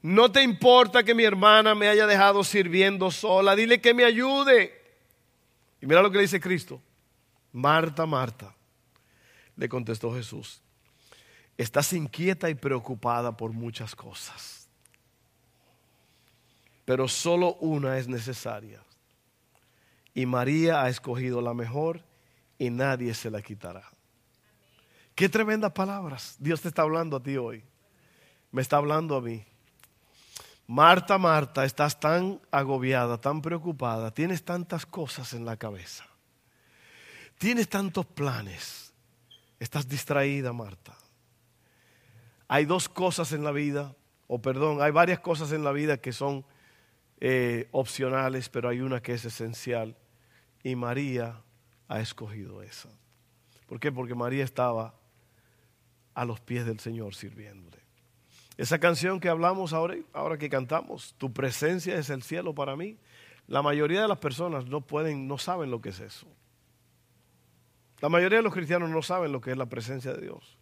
no 0.03 0.31
te 0.31 0.43
importa 0.43 1.03
que 1.03 1.15
mi 1.15 1.25
hermana 1.25 1.75
me 1.75 1.89
haya 1.89 2.07
dejado 2.07 2.45
sirviendo 2.45 3.11
sola, 3.11 3.57
dile 3.57 3.81
que 3.81 3.95
me 3.95 4.05
ayude. 4.05 4.73
Y 5.81 5.87
mira 5.87 6.03
lo 6.03 6.11
que 6.11 6.19
le 6.19 6.23
dice 6.23 6.41
Cristo. 6.41 6.81
Marta, 7.53 8.05
Marta, 8.05 8.55
le 9.57 9.69
contestó 9.69 10.15
Jesús, 10.15 10.61
estás 11.57 11.95
inquieta 11.95 12.51
y 12.51 12.55
preocupada 12.55 13.35
por 13.35 13.53
muchas 13.53 13.95
cosas, 13.95 14.66
pero 16.87 17.09
solo 17.09 17.57
una 17.57 17.99
es 17.99 18.09
necesaria. 18.09 18.81
Y 20.15 20.25
María 20.25 20.83
ha 20.83 20.89
escogido 20.89 21.43
la 21.43 21.53
mejor 21.53 22.03
y 22.59 22.71
nadie 22.71 23.13
se 23.13 23.31
la 23.31 23.43
quitará. 23.43 23.83
Qué 25.15 25.29
tremendas 25.29 25.73
palabras. 25.73 26.37
Dios 26.39 26.63
te 26.63 26.69
está 26.69 26.83
hablando 26.83 27.17
a 27.17 27.23
ti 27.23 27.37
hoy. 27.37 27.63
Me 28.53 28.63
está 28.63 28.77
hablando 28.77 29.17
a 29.17 29.21
mí. 29.21 29.45
Marta, 30.69 31.19
Marta, 31.19 31.65
estás 31.65 31.99
tan 31.99 32.41
agobiada, 32.51 33.19
tan 33.19 33.43
preocupada, 33.43 34.11
tienes 34.11 34.45
tantas 34.45 34.87
cosas 34.87 35.33
en 35.33 35.45
la 35.45 35.57
cabeza. 35.57 36.07
Tienes 37.39 37.69
tantos 37.69 38.07
planes. 38.07 38.93
Estás 39.59 39.89
distraída, 39.89 40.53
Marta. 40.53 40.97
Hay 42.49 42.65
dos 42.65 42.89
cosas 42.89 43.33
en 43.33 43.43
la 43.43 43.51
vida, 43.51 43.95
o 44.29 44.41
perdón, 44.41 44.83
hay 44.83 44.93
varias 44.93 45.19
cosas 45.19 45.53
en 45.53 45.65
la 45.65 45.73
vida 45.73 45.99
que 45.99 46.13
son 46.13 46.45
eh, 47.21 47.69
opcionales, 47.73 48.49
pero 48.49 48.69
hay 48.69 48.81
una 48.81 49.01
que 49.01 49.13
es 49.13 49.25
esencial. 49.25 49.97
Y 50.63 50.77
María 50.77 51.43
ha 51.89 52.01
escogido 52.01 52.63
esa. 52.63 52.89
¿Por 53.67 53.81
qué? 53.81 53.91
Porque 53.93 54.15
María 54.15 54.45
estaba 54.45 54.95
a 56.15 56.25
los 56.25 56.41
pies 56.41 56.67
del 56.67 56.81
Señor 56.81 57.15
sirviéndole. 57.15 57.79
Esa 58.57 58.79
canción 58.79 59.21
que 59.21 59.29
hablamos 59.29 59.73
ahora, 59.73 59.97
ahora 60.13 60.39
que 60.39 60.49
cantamos, 60.49 61.15
tu 61.19 61.33
presencia 61.33 61.97
es 61.99 62.09
el 62.09 62.23
cielo 62.23 62.55
para 62.55 62.75
mí. 62.75 62.97
La 63.47 63.63
mayoría 63.63 64.01
de 64.01 64.09
las 64.09 64.19
personas 64.19 64.67
no 64.67 64.81
pueden, 64.81 65.29
no 65.29 65.39
saben 65.39 65.71
lo 65.71 65.81
que 65.81 65.91
es 65.91 66.01
eso. 66.01 66.27
La 68.01 68.09
mayoría 68.09 68.39
de 68.39 68.43
los 68.43 68.53
cristianos 68.53 68.91
no 68.91 69.03
saben 69.03 69.33
lo 69.33 69.41
que 69.41 69.53
es 69.53 69.57
la 69.57 69.67
presencia 69.67 70.13
de 70.13 70.23
Dios. 70.23 70.59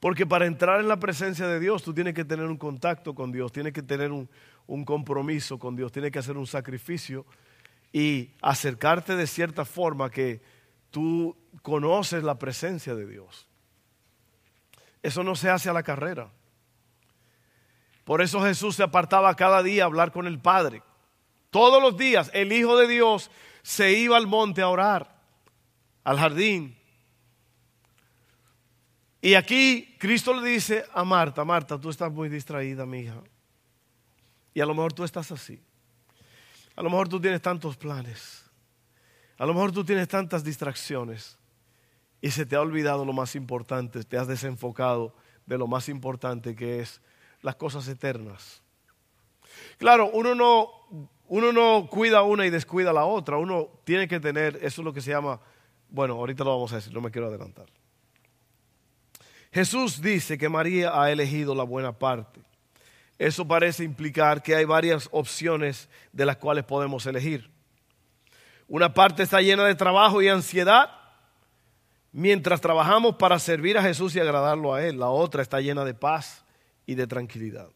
Porque 0.00 0.26
para 0.26 0.46
entrar 0.46 0.80
en 0.80 0.88
la 0.88 0.98
presencia 0.98 1.46
de 1.46 1.60
Dios 1.60 1.82
tú 1.82 1.92
tienes 1.92 2.14
que 2.14 2.24
tener 2.24 2.46
un 2.46 2.56
contacto 2.56 3.14
con 3.14 3.32
Dios, 3.32 3.52
tienes 3.52 3.74
que 3.74 3.82
tener 3.82 4.12
un, 4.12 4.30
un 4.70 4.84
compromiso 4.84 5.58
con 5.58 5.74
Dios, 5.74 5.90
tienes 5.90 6.12
que 6.12 6.20
hacer 6.20 6.36
un 6.36 6.46
sacrificio 6.46 7.26
y 7.92 8.30
acercarte 8.40 9.16
de 9.16 9.26
cierta 9.26 9.64
forma 9.64 10.10
que 10.10 10.40
tú 10.92 11.36
conoces 11.62 12.22
la 12.22 12.38
presencia 12.38 12.94
de 12.94 13.04
Dios. 13.04 13.48
Eso 15.02 15.24
no 15.24 15.34
se 15.34 15.50
hace 15.50 15.68
a 15.68 15.72
la 15.72 15.82
carrera. 15.82 16.30
Por 18.04 18.22
eso 18.22 18.40
Jesús 18.42 18.76
se 18.76 18.84
apartaba 18.84 19.34
cada 19.34 19.60
día 19.64 19.82
a 19.82 19.86
hablar 19.86 20.12
con 20.12 20.28
el 20.28 20.38
Padre. 20.38 20.84
Todos 21.50 21.82
los 21.82 21.96
días 21.96 22.30
el 22.32 22.52
Hijo 22.52 22.76
de 22.76 22.86
Dios 22.86 23.28
se 23.62 23.92
iba 23.94 24.16
al 24.16 24.28
monte 24.28 24.62
a 24.62 24.68
orar, 24.68 25.20
al 26.04 26.16
jardín. 26.16 26.78
Y 29.20 29.34
aquí 29.34 29.96
Cristo 29.98 30.32
le 30.32 30.48
dice 30.48 30.84
a 30.94 31.02
Marta, 31.02 31.44
Marta, 31.44 31.76
tú 31.76 31.90
estás 31.90 32.12
muy 32.12 32.28
distraída, 32.28 32.86
mi 32.86 33.00
hija. 33.00 33.20
Y 34.54 34.60
a 34.60 34.66
lo 34.66 34.74
mejor 34.74 34.92
tú 34.92 35.04
estás 35.04 35.30
así. 35.32 35.60
A 36.76 36.82
lo 36.82 36.90
mejor 36.90 37.08
tú 37.08 37.20
tienes 37.20 37.42
tantos 37.42 37.76
planes. 37.76 38.44
A 39.38 39.46
lo 39.46 39.54
mejor 39.54 39.72
tú 39.72 39.84
tienes 39.84 40.08
tantas 40.08 40.44
distracciones 40.44 41.38
y 42.20 42.30
se 42.30 42.44
te 42.44 42.56
ha 42.56 42.60
olvidado 42.60 43.04
lo 43.04 43.12
más 43.12 43.34
importante, 43.34 44.04
te 44.04 44.18
has 44.18 44.28
desenfocado 44.28 45.14
de 45.46 45.56
lo 45.56 45.66
más 45.66 45.88
importante 45.88 46.54
que 46.54 46.80
es 46.80 47.00
las 47.42 47.56
cosas 47.56 47.88
eternas. 47.88 48.62
Claro, 49.78 50.10
uno 50.12 50.34
no, 50.34 50.70
uno 51.28 51.52
no 51.52 51.88
cuida 51.88 52.22
una 52.22 52.46
y 52.46 52.50
descuida 52.50 52.92
la 52.92 53.04
otra, 53.04 53.38
uno 53.38 53.68
tiene 53.84 54.06
que 54.06 54.20
tener, 54.20 54.56
eso 54.56 54.82
es 54.82 54.84
lo 54.84 54.92
que 54.92 55.00
se 55.00 55.10
llama, 55.10 55.40
bueno, 55.88 56.14
ahorita 56.14 56.44
lo 56.44 56.50
vamos 56.50 56.72
a 56.72 56.76
decir, 56.76 56.92
no 56.92 57.00
me 57.00 57.10
quiero 57.10 57.28
adelantar. 57.28 57.66
Jesús 59.52 60.00
dice 60.00 60.38
que 60.38 60.48
María 60.48 61.00
ha 61.00 61.10
elegido 61.10 61.54
la 61.54 61.64
buena 61.64 61.92
parte. 61.92 62.40
Eso 63.20 63.46
parece 63.46 63.84
implicar 63.84 64.42
que 64.42 64.54
hay 64.54 64.64
varias 64.64 65.06
opciones 65.12 65.90
de 66.10 66.24
las 66.24 66.38
cuales 66.38 66.64
podemos 66.64 67.04
elegir. 67.04 67.50
Una 68.66 68.94
parte 68.94 69.22
está 69.22 69.42
llena 69.42 69.66
de 69.66 69.74
trabajo 69.74 70.22
y 70.22 70.28
ansiedad 70.28 70.90
mientras 72.12 72.62
trabajamos 72.62 73.16
para 73.16 73.38
servir 73.38 73.76
a 73.76 73.82
Jesús 73.82 74.16
y 74.16 74.20
agradarlo 74.20 74.72
a 74.72 74.82
Él. 74.82 74.98
La 74.98 75.10
otra 75.10 75.42
está 75.42 75.60
llena 75.60 75.84
de 75.84 75.92
paz 75.92 76.46
y 76.86 76.94
de 76.94 77.06
tranquilidad. 77.06 77.68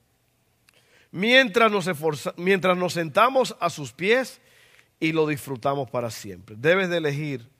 Mientras 1.10 1.70
nos, 1.70 1.90
mientras 2.38 2.78
nos 2.78 2.94
sentamos 2.94 3.54
a 3.60 3.68
sus 3.68 3.92
pies 3.92 4.40
y 4.98 5.12
lo 5.12 5.26
disfrutamos 5.26 5.90
para 5.90 6.10
siempre. 6.10 6.56
Debes 6.58 6.88
de 6.88 6.96
elegir 6.96 7.50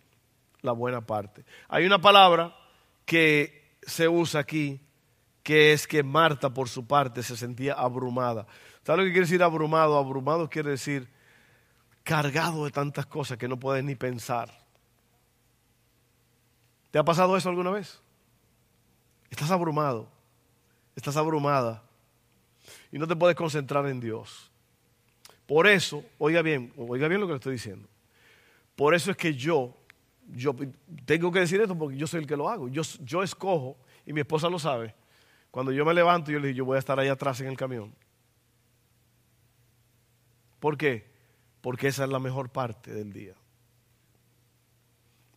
la 0.63 0.73
buena 0.73 1.03
parte. 1.03 1.45
Hay 1.69 1.85
una 1.85 2.01
palabra 2.01 2.57
que 3.05 3.77
se 3.83 4.09
usa 4.09 4.41
aquí 4.41 4.81
que 5.45 5.75
es 5.75 5.87
que 5.87 6.03
Marta 6.03 6.53
por 6.53 6.69
su 6.71 6.87
parte 6.87 7.23
se 7.23 7.37
sentía 7.37 7.75
abrumada. 7.75 8.47
¿Sabes 8.83 9.01
lo 9.01 9.05
que 9.05 9.13
quiere 9.13 9.27
decir 9.27 9.43
abrumado? 9.43 9.99
Abrumado 9.99 10.49
quiere 10.49 10.71
decir 10.71 11.07
cargado 12.03 12.65
de 12.65 12.71
tantas 12.71 13.07
cosas 13.07 13.37
que 13.37 13.47
no 13.47 13.61
puedes 13.61 13.85
ni 13.85 13.95
pensar. 13.95 14.51
¿Te 16.91 16.99
ha 16.99 17.05
pasado 17.05 17.37
eso 17.37 17.51
alguna 17.51 17.71
vez? 17.71 18.01
Estás 19.31 19.51
abrumado, 19.51 20.09
estás 20.97 21.17
abrumada 21.17 21.83
y 22.91 22.99
no 22.99 23.07
te 23.07 23.15
puedes 23.15 23.37
concentrar 23.37 23.87
en 23.87 24.01
Dios. 24.01 24.51
Por 25.47 25.67
eso, 25.67 26.03
oiga 26.19 26.41
bien, 26.41 26.73
oiga 26.79 27.07
bien 27.07 27.21
lo 27.21 27.27
que 27.27 27.35
le 27.35 27.39
estoy 27.39 27.53
diciendo. 27.53 27.87
Por 28.77 28.95
eso 28.95 29.11
es 29.11 29.17
que 29.17 29.35
yo, 29.35 29.77
yo 30.33 30.57
tengo 31.05 31.31
que 31.31 31.41
decir 31.41 31.61
esto 31.61 31.77
porque 31.77 31.99
yo 31.99 32.07
soy 32.07 32.21
el 32.21 32.27
que 32.27 32.37
lo 32.37 32.49
hago. 32.49 32.69
Yo, 32.69 32.81
yo 33.03 33.23
escojo, 33.23 33.77
y 34.07 34.13
mi 34.15 34.21
esposa 34.21 34.49
lo 34.49 34.59
sabe, 34.59 34.95
cuando 35.55 35.71
yo 35.71 35.85
me 35.85 35.95
levanto, 35.95 36.33
yo 36.33 36.41
le 36.41 36.49
digo, 36.49 36.59
yo 36.59 36.65
voy 36.65 36.75
a 36.75 36.81
estar 36.81 36.99
ahí 36.99 37.07
atrás 37.07 37.41
en 37.41 37.47
el 37.47 37.57
camión. 37.57 37.95
¿Por 40.59 40.77
qué? 40.77 41.15
porque 41.65 41.89
esa 41.89 42.05
es 42.05 42.11
la 42.11 42.19
mejor 42.19 42.51
parte 42.51 42.93
del 42.93 43.11
día. 43.11 43.33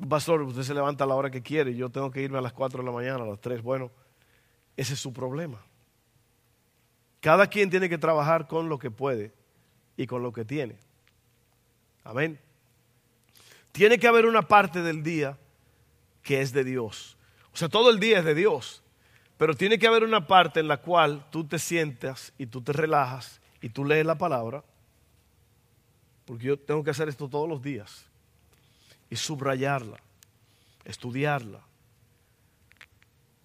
Pastor, 0.09 0.41
usted 0.41 0.63
se 0.63 0.73
levanta 0.73 1.05
a 1.05 1.07
la 1.07 1.15
hora 1.15 1.31
que 1.31 1.41
quiere, 1.41 1.73
yo 1.73 1.89
tengo 1.89 2.11
que 2.11 2.21
irme 2.21 2.37
a 2.37 2.41
las 2.41 2.51
4 2.51 2.79
de 2.79 2.85
la 2.85 2.91
mañana, 2.91 3.23
a 3.23 3.27
las 3.27 3.39
3. 3.39 3.61
Bueno, 3.61 3.89
ese 4.75 4.95
es 4.95 4.99
su 4.99 5.13
problema. 5.13 5.65
Cada 7.21 7.47
quien 7.47 7.69
tiene 7.69 7.87
que 7.87 7.97
trabajar 7.97 8.45
con 8.45 8.67
lo 8.67 8.77
que 8.77 8.91
puede 8.91 9.31
y 9.95 10.05
con 10.05 10.21
lo 10.21 10.33
que 10.33 10.43
tiene. 10.43 10.75
Amén. 12.03 12.37
Tiene 13.71 13.97
que 13.97 14.07
haber 14.09 14.25
una 14.25 14.41
parte 14.41 14.81
del 14.81 15.03
día 15.03 15.37
que 16.23 16.41
es 16.41 16.51
de 16.51 16.65
Dios. 16.65 17.15
O 17.53 17.55
sea, 17.55 17.69
todo 17.69 17.89
el 17.89 18.01
día 18.01 18.19
es 18.19 18.25
de 18.25 18.35
Dios. 18.35 18.83
Pero 19.37 19.55
tiene 19.55 19.77
que 19.77 19.87
haber 19.87 20.03
una 20.03 20.25
parte 20.25 20.59
en 20.59 20.67
la 20.67 20.77
cual 20.77 21.25
tú 21.29 21.43
te 21.43 21.59
sientas 21.59 22.33
y 22.37 22.47
tú 22.47 22.61
te 22.61 22.73
relajas 22.73 23.39
y 23.61 23.69
tú 23.69 23.85
lees 23.85 24.05
la 24.05 24.17
palabra. 24.17 24.63
Porque 26.25 26.45
yo 26.45 26.57
tengo 26.57 26.83
que 26.83 26.89
hacer 26.89 27.07
esto 27.07 27.29
todos 27.29 27.47
los 27.47 27.61
días. 27.61 28.05
Y 29.09 29.15
subrayarla, 29.15 29.97
estudiarla. 30.83 31.61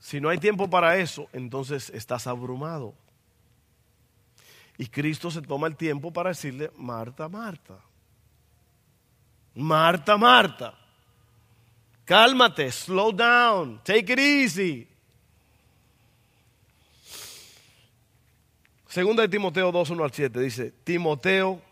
Si 0.00 0.20
no 0.20 0.30
hay 0.30 0.38
tiempo 0.38 0.68
para 0.68 0.96
eso, 0.96 1.28
entonces 1.32 1.90
estás 1.90 2.26
abrumado. 2.26 2.94
Y 4.78 4.87
Cristo 4.87 5.30
se 5.30 5.42
toma 5.42 5.68
el 5.68 5.76
tiempo 5.76 6.12
para 6.12 6.30
decirle, 6.30 6.72
Marta, 6.76 7.28
Marta. 7.28 7.78
Marta, 9.54 10.16
Marta. 10.16 10.75
Cálmate, 12.04 12.72
slow 12.72 13.12
down, 13.12 13.80
take 13.84 14.12
it 14.12 14.18
easy. 14.18 14.91
Segunda 18.92 19.22
de 19.22 19.30
Timoteo 19.30 19.72
2, 19.72 19.88
1 19.88 20.04
al 20.04 20.12
7 20.12 20.38
dice, 20.38 20.70
Timoteo, 20.84 21.62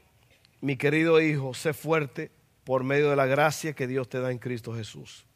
mi 0.62 0.78
querido 0.78 1.20
hijo, 1.20 1.52
sé 1.52 1.74
fuerte 1.74 2.30
por 2.64 2.82
medio 2.82 3.10
de 3.10 3.16
la 3.16 3.26
gracia 3.26 3.74
que 3.74 3.86
Dios 3.86 4.08
te 4.08 4.20
da 4.20 4.30
en 4.30 4.38
Cristo 4.38 4.74
Jesús. 4.74 5.26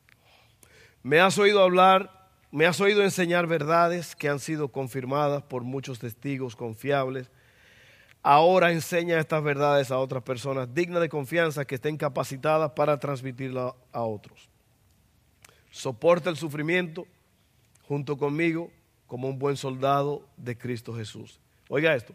Me 1.03 1.21
has 1.21 1.37
oído 1.37 1.61
hablar, 1.63 2.31
me 2.51 2.65
has 2.65 2.81
oído 2.81 3.03
enseñar 3.03 3.47
verdades 3.47 4.17
que 4.17 4.31
han 4.31 4.41
sido 4.41 4.69
confirmadas 4.69 5.43
por 5.43 5.63
muchos 5.63 5.99
testigos 5.99 6.57
confiables 6.57 7.31
ahora 8.23 8.73
enseña 8.73 9.21
estas 9.21 9.45
verdades 9.45 9.91
a 9.91 9.99
otras 9.99 10.23
personas 10.23 10.73
dignas 10.73 11.03
de 11.03 11.11
confianza 11.11 11.67
que 11.67 11.75
estén 11.75 11.99
capacitadas 11.99 12.71
para 12.71 12.99
transmitirla 12.99 13.75
a 13.93 14.03
otros. 14.05 14.49
Soporta 15.71 16.31
el 16.31 16.39
sufrimiento 16.39 17.07
junto 17.83 18.17
conmigo 18.17 18.71
como 19.07 19.29
un 19.29 19.39
buen 19.39 19.59
soldado 19.59 20.27
de 20.39 20.57
Cristo 20.57 20.97
Jesús. 20.97 21.44
Oiga 21.75 21.97
esto, 21.97 22.15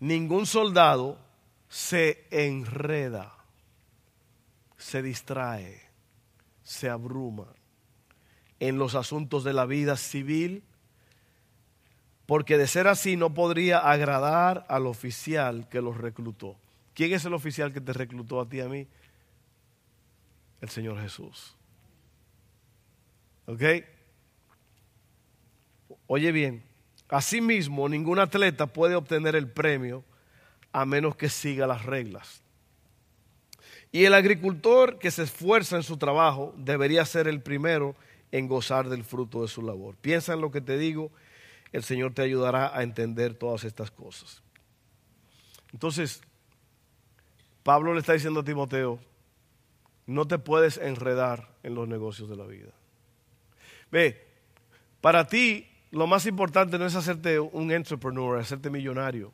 ningún 0.00 0.46
soldado 0.46 1.16
se 1.68 2.26
enreda, 2.32 3.32
se 4.78 5.00
distrae, 5.00 5.80
se 6.64 6.90
abruma 6.90 7.46
en 8.58 8.78
los 8.78 8.96
asuntos 8.96 9.44
de 9.44 9.52
la 9.52 9.64
vida 9.64 9.96
civil 9.96 10.64
porque 12.26 12.58
de 12.58 12.66
ser 12.66 12.88
así 12.88 13.16
no 13.16 13.32
podría 13.32 13.78
agradar 13.78 14.66
al 14.68 14.88
oficial 14.88 15.68
que 15.68 15.80
los 15.80 15.96
reclutó. 15.96 16.56
¿Quién 16.92 17.12
es 17.12 17.24
el 17.24 17.34
oficial 17.34 17.72
que 17.72 17.80
te 17.80 17.92
reclutó 17.92 18.40
a 18.40 18.48
ti 18.48 18.56
y 18.56 18.60
a 18.62 18.68
mí? 18.68 18.88
El 20.60 20.68
Señor 20.68 21.00
Jesús. 21.00 21.54
¿Ok? 23.46 23.62
Oye 26.08 26.32
bien, 26.32 26.69
asimismo 27.10 27.88
ningún 27.88 28.18
atleta 28.18 28.66
puede 28.66 28.94
obtener 28.94 29.36
el 29.36 29.48
premio 29.48 30.04
a 30.72 30.84
menos 30.84 31.16
que 31.16 31.28
siga 31.28 31.66
las 31.66 31.84
reglas. 31.84 32.42
Y 33.92 34.04
el 34.04 34.14
agricultor 34.14 34.98
que 34.98 35.10
se 35.10 35.24
esfuerza 35.24 35.76
en 35.76 35.82
su 35.82 35.96
trabajo 35.96 36.54
debería 36.56 37.04
ser 37.04 37.26
el 37.26 37.40
primero 37.40 37.96
en 38.30 38.46
gozar 38.46 38.88
del 38.88 39.02
fruto 39.02 39.42
de 39.42 39.48
su 39.48 39.62
labor. 39.62 39.96
Piensa 39.96 40.34
en 40.34 40.40
lo 40.40 40.52
que 40.52 40.60
te 40.60 40.78
digo 40.78 41.10
el 41.72 41.84
Señor 41.84 42.14
te 42.14 42.22
ayudará 42.22 42.76
a 42.76 42.82
entender 42.82 43.34
todas 43.34 43.64
estas 43.64 43.90
cosas. 43.90 44.42
Entonces, 45.72 46.20
Pablo 47.62 47.94
le 47.94 48.00
está 48.00 48.12
diciendo 48.12 48.40
a 48.40 48.44
Timoteo, 48.44 48.98
no 50.06 50.26
te 50.26 50.38
puedes 50.38 50.78
enredar 50.78 51.48
en 51.62 51.74
los 51.74 51.86
negocios 51.86 52.28
de 52.28 52.36
la 52.36 52.46
vida. 52.46 52.72
Ve, 53.92 54.26
para 55.00 55.28
ti 55.28 55.69
lo 55.90 56.06
más 56.06 56.26
importante 56.26 56.78
no 56.78 56.86
es 56.86 56.94
hacerte 56.94 57.38
un 57.38 57.70
entrepreneur, 57.72 58.38
hacerte 58.38 58.70
millonario. 58.70 59.32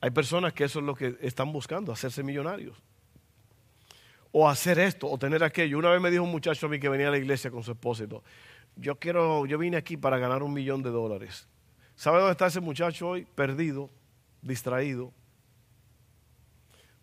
Hay 0.00 0.10
personas 0.10 0.52
que 0.52 0.64
eso 0.64 0.80
es 0.80 0.84
lo 0.84 0.94
que 0.94 1.16
están 1.20 1.52
buscando, 1.52 1.92
hacerse 1.92 2.22
millonarios 2.22 2.76
o 4.36 4.48
hacer 4.48 4.80
esto, 4.80 5.08
o 5.08 5.16
tener 5.16 5.44
aquello. 5.44 5.78
Una 5.78 5.90
vez 5.90 6.00
me 6.00 6.10
dijo 6.10 6.24
un 6.24 6.32
muchacho 6.32 6.66
a 6.66 6.68
mí 6.68 6.80
que 6.80 6.88
venía 6.88 7.06
a 7.06 7.12
la 7.12 7.18
iglesia 7.18 7.52
con 7.52 7.62
su 7.62 7.70
esposo 7.70 8.04
yo 8.76 8.98
quiero, 8.98 9.46
yo 9.46 9.58
vine 9.58 9.76
aquí 9.76 9.96
para 9.96 10.18
ganar 10.18 10.42
un 10.42 10.52
millón 10.52 10.82
de 10.82 10.90
dólares. 10.90 11.46
¿Sabe 11.94 12.18
dónde 12.18 12.32
está 12.32 12.48
ese 12.48 12.60
muchacho 12.60 13.10
hoy? 13.10 13.24
Perdido, 13.24 13.88
distraído, 14.42 15.12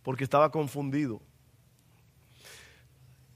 porque 0.03 0.25
estaba 0.25 0.51
confundido. 0.51 1.21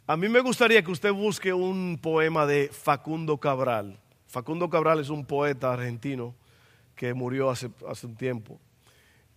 A 0.07 0.17
mí 0.17 0.29
me 0.29 0.39
gustaría 0.39 0.83
que 0.83 0.91
usted 0.91 1.11
busque 1.11 1.53
un 1.53 1.99
poema 2.01 2.45
de 2.45 2.69
Facundo 2.69 3.37
Cabral. 3.37 3.99
Facundo 4.27 4.69
Cabral 4.69 4.99
es 4.99 5.09
un 5.09 5.25
poeta 5.25 5.73
argentino 5.73 6.35
que 6.95 7.13
murió 7.13 7.49
hace, 7.49 7.69
hace 7.87 8.07
un 8.07 8.15
tiempo. 8.15 8.59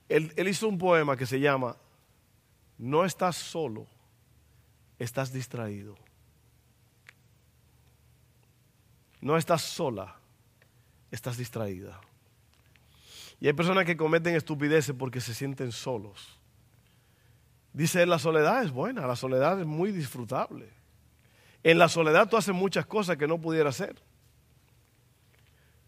Él, 0.09 0.33
él 0.37 0.49
hizo 0.49 0.69
un 0.69 0.79
poema 0.79 1.17
que 1.17 1.27
se 1.27 1.41
llama 1.41 1.77
No 2.77 3.05
estás 3.05 3.37
solo 3.37 3.87
estás 4.99 5.33
distraído. 5.33 5.97
No 9.21 9.37
estás 9.37 9.63
sola, 9.63 10.17
estás 11.11 11.37
distraída. 11.37 12.01
Y 13.41 13.47
hay 13.47 13.53
personas 13.53 13.85
que 13.85 13.97
cometen 13.97 14.35
estupideces 14.35 14.95
porque 14.97 15.21
se 15.21 15.35
sienten 15.35 15.73
solos. 15.73 16.38
Dice, 17.73 18.07
la 18.07 18.19
soledad 18.19 18.63
es 18.63 18.71
buena, 18.71 19.07
la 19.07 19.17
soledad 19.17 19.61
es 19.61 19.67
muy 19.67 19.93
disfrutable. 19.93 20.69
En 21.63 21.79
la 21.79 21.89
soledad 21.89 22.29
tú 22.29 22.37
haces 22.37 22.55
muchas 22.55 22.87
cosas 22.87 23.17
que 23.17 23.27
no 23.27 23.39
pudieras 23.39 23.81
hacer. 23.81 23.97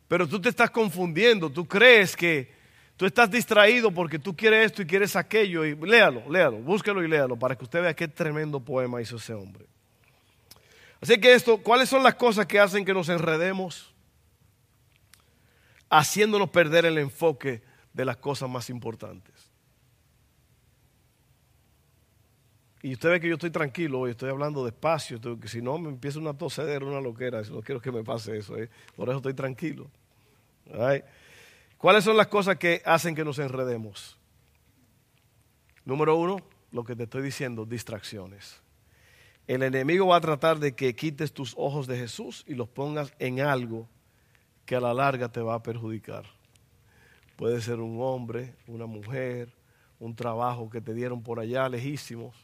Pero 0.09 0.29
tú 0.29 0.41
te 0.41 0.49
estás 0.49 0.71
confundiendo, 0.71 1.51
tú 1.51 1.67
crees 1.67 2.17
que 2.17 2.61
Tú 3.01 3.07
estás 3.07 3.31
distraído 3.31 3.91
porque 3.91 4.19
tú 4.19 4.37
quieres 4.37 4.67
esto 4.67 4.83
y 4.83 4.87
quieres 4.87 5.17
aquello. 5.17 5.65
Y 5.65 5.75
léalo, 5.75 6.23
léalo, 6.29 6.59
búsquelo 6.59 7.03
y 7.03 7.09
léalo 7.09 7.35
para 7.35 7.57
que 7.57 7.65
usted 7.65 7.81
vea 7.81 7.97
qué 7.97 8.07
tremendo 8.09 8.61
poema 8.61 9.01
hizo 9.01 9.17
ese 9.17 9.33
hombre. 9.33 9.65
Así 11.01 11.19
que 11.19 11.33
esto, 11.33 11.57
¿cuáles 11.63 11.89
son 11.89 12.03
las 12.03 12.17
cosas 12.17 12.45
que 12.45 12.61
hacen 12.61 12.85
que 12.85 12.93
nos 12.93 13.09
enredemos? 13.09 13.91
Haciéndonos 15.89 16.51
perder 16.51 16.85
el 16.85 16.99
enfoque 16.99 17.63
de 17.95 18.05
las 18.05 18.19
cosas 18.19 18.51
más 18.51 18.69
importantes. 18.69 19.40
Y 22.83 22.95
usted 22.95 23.11
ve 23.11 23.21
que 23.21 23.29
yo 23.29 23.35
estoy 23.35 23.51
tranquilo 23.51 24.01
hoy, 24.01 24.13
estoy 24.13 24.31
hablando 24.31 24.65
despacio, 24.65 25.21
que 25.39 25.49
si 25.49 25.61
no 25.61 25.79
me 25.79 25.91
empieza 25.91 26.19
una 26.19 26.33
tosedera, 26.33 26.85
una 26.85 27.01
loquera, 27.01 27.43
no 27.43 27.61
quiero 27.61 27.81
que 27.81 27.93
me 27.93 28.03
pase 28.03 28.39
eso, 28.39 28.57
¿eh? 28.57 28.71
por 28.97 29.09
eso 29.09 29.19
estoy 29.19 29.35
tranquilo. 29.35 29.91
¿Cuáles 31.77 32.05
son 32.05 32.17
las 32.17 32.29
cosas 32.29 32.57
que 32.57 32.81
hacen 32.87 33.15
que 33.15 33.25
nos 33.25 33.39
enredemos? 33.39 34.19
Número 35.85 36.17
uno, 36.17 36.39
lo 36.73 36.85
que 36.85 36.97
te 36.97 37.03
estoy 37.03 37.23
diciendo, 37.23 37.67
distracciones. 37.67 38.63
El 39.47 39.63
enemigo 39.63 40.07
va 40.07 40.17
a 40.17 40.21
tratar 40.21 40.59
de 40.59 40.75
que 40.75 40.95
quites 40.95 41.33
tus 41.33 41.55
ojos 41.59 41.87
de 41.87 41.99
Jesús 41.99 42.45
y 42.47 42.55
los 42.55 42.69
pongas 42.69 43.13
en 43.19 43.41
algo 43.41 43.89
que 44.65 44.77
a 44.77 44.81
la 44.81 44.95
larga 44.95 45.29
te 45.29 45.41
va 45.41 45.55
a 45.55 45.63
perjudicar. 45.63 46.25
Puede 47.37 47.61
ser 47.61 47.81
un 47.81 48.01
hombre, 48.01 48.55
una 48.67 48.87
mujer, 48.87 49.53
un 49.99 50.15
trabajo 50.15 50.71
que 50.71 50.81
te 50.81 50.95
dieron 50.95 51.23
por 51.23 51.41
allá 51.41 51.69
lejísimos, 51.69 52.37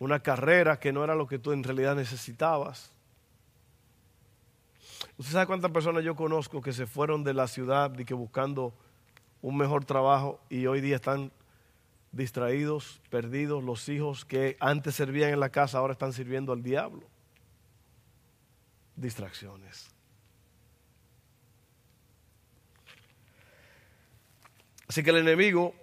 una 0.00 0.20
carrera 0.20 0.80
que 0.80 0.92
no 0.92 1.04
era 1.04 1.14
lo 1.14 1.28
que 1.28 1.38
tú 1.38 1.52
en 1.52 1.62
realidad 1.62 1.94
necesitabas 1.94 2.90
¿Usted 5.16 5.32
sabe 5.32 5.46
cuántas 5.46 5.70
personas 5.70 6.04
yo 6.04 6.14
conozco 6.14 6.60
que 6.60 6.72
se 6.72 6.86
fueron 6.86 7.24
de 7.24 7.34
la 7.34 7.46
ciudad 7.46 7.96
y 7.98 8.04
que 8.04 8.14
buscando 8.14 8.74
un 9.42 9.56
mejor 9.56 9.84
trabajo 9.84 10.40
y 10.48 10.66
hoy 10.66 10.80
día 10.80 10.96
están 10.96 11.32
distraídos, 12.12 13.00
perdidos, 13.10 13.62
los 13.62 13.88
hijos 13.88 14.24
que 14.24 14.56
antes 14.60 14.94
servían 14.94 15.30
en 15.30 15.40
la 15.40 15.50
casa 15.50 15.78
ahora 15.78 15.92
están 15.92 16.12
sirviendo 16.12 16.52
al 16.52 16.62
diablo? 16.62 17.02
Distracciones. 18.96 19.90
Así 24.88 25.02
que 25.02 25.10
el 25.10 25.18
enemigo, 25.18 25.74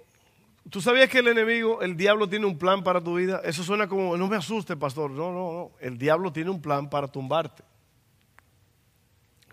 ¿tú 0.69 0.82
sabías 0.82 1.10
que 1.10 1.19
el 1.19 1.27
enemigo, 1.27 1.82
el 1.82 1.97
diablo 1.97 2.27
tiene 2.27 2.45
un 2.45 2.58
plan 2.58 2.84
para 2.84 3.01
tu 3.01 3.15
vida? 3.15 3.41
Eso 3.43 3.63
suena 3.63 3.88
como, 3.88 4.17
no 4.17 4.27
me 4.27 4.36
asuste, 4.36 4.75
pastor. 4.75 5.12
No, 5.12 5.32
no, 5.32 5.53
no. 5.53 5.71
El 5.80 5.97
diablo 5.97 6.32
tiene 6.32 6.49
un 6.49 6.62
plan 6.62 6.89
para 6.89 7.08
tumbarte 7.08 7.63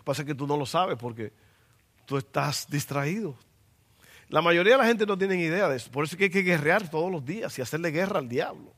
pasa 0.05 0.23
que 0.23 0.35
tú 0.35 0.47
no 0.47 0.55
lo 0.55 0.65
sabes 0.65 0.97
porque 0.97 1.33
tú 2.05 2.15
estás 2.15 2.69
distraído. 2.69 3.35
La 4.29 4.41
mayoría 4.41 4.73
de 4.73 4.77
la 4.77 4.85
gente 4.85 5.05
no 5.05 5.17
tiene 5.17 5.35
idea 5.35 5.67
de 5.67 5.75
eso. 5.75 5.91
Por 5.91 6.05
eso 6.05 6.15
es 6.15 6.17
que 6.17 6.25
hay 6.25 6.29
que 6.29 6.43
guerrear 6.43 6.89
todos 6.89 7.11
los 7.11 7.25
días 7.25 7.57
y 7.59 7.61
hacerle 7.61 7.91
guerra 7.91 8.19
al 8.19 8.29
diablo. 8.29 8.71